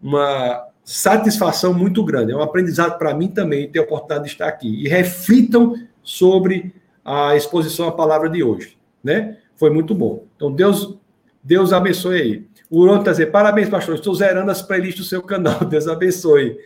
[0.00, 2.32] uma satisfação muito grande.
[2.32, 4.82] É um aprendizado para mim também ter a oportunidade de estar aqui.
[4.82, 6.74] E reflitam sobre
[7.04, 9.38] a exposição à palavra de hoje, né?
[9.54, 10.24] Foi muito bom.
[10.36, 10.98] Então, Deus,
[11.42, 12.46] Deus abençoe aí.
[12.70, 15.64] O Urano está dizendo, parabéns, pastor, estou zerando as playlists do seu canal.
[15.66, 16.58] Deus abençoe.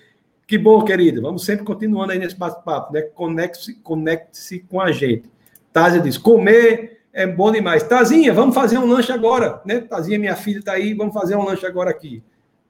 [0.47, 1.23] Que bom, querido.
[1.23, 3.02] Vamos sempre continuando aí nesse bate-papo, né?
[3.02, 5.31] Conecte-se conecte com a gente.
[5.73, 7.82] Tazia diz, comer é bom demais.
[7.85, 9.81] Tazinha, vamos fazer um lanche agora, né?
[9.81, 12.23] Tazinha, minha filha está aí, vamos fazer um lanche agora aqui.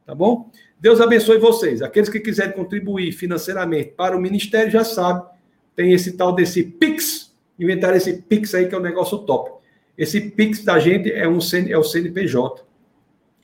[0.06, 0.50] Tá bom?
[0.78, 1.80] Deus abençoe vocês.
[1.80, 5.24] Aqueles que quiserem contribuir financeiramente para o ministério já sabem,
[5.74, 7.33] tem esse tal desse Pix.
[7.58, 9.52] Inventaram esse Pix aí que é um negócio top.
[9.96, 12.64] Esse Pix da gente é, um, é o CNPJ.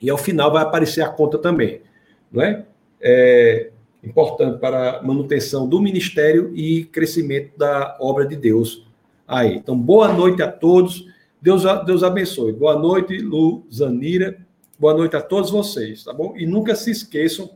[0.01, 1.83] E ao final vai aparecer a conta também.
[2.31, 2.65] Não é?
[3.01, 3.71] é
[4.03, 8.87] importante para manutenção do ministério e crescimento da obra de Deus
[9.27, 9.57] aí.
[9.57, 11.07] Então, boa noite a todos.
[11.41, 12.53] Deus, Deus abençoe.
[12.53, 14.39] Boa noite, Luzanira.
[14.79, 16.35] Boa noite a todos vocês, tá bom?
[16.37, 17.51] E nunca se esqueçam,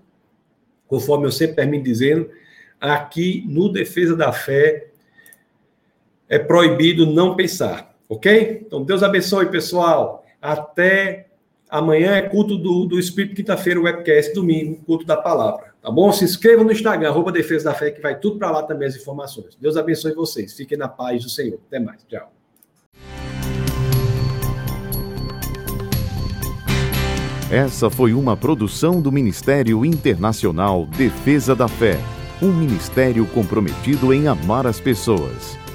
[0.87, 2.29] conforme eu sempre termino dizendo,
[2.79, 4.89] aqui no Defesa da Fé
[6.29, 8.63] é proibido não pensar, ok?
[8.67, 10.25] Então, Deus abençoe, pessoal.
[10.41, 11.27] Até
[11.69, 15.75] amanhã é culto do, do Espírito, quinta-feira, webcast, domingo, culto da palavra.
[15.83, 16.11] Tá bom?
[16.13, 18.97] Se inscreva no Instagram, arroba Defesa da Fé, que vai tudo para lá também as
[18.97, 19.55] informações.
[19.61, 20.55] Deus abençoe vocês.
[20.55, 21.61] Fiquem na paz do Senhor.
[21.67, 22.03] Até mais.
[22.05, 22.33] Tchau.
[27.51, 32.01] Essa foi uma produção do Ministério Internacional Defesa da Fé,
[32.43, 35.57] um ministério comprometido em amar as pessoas,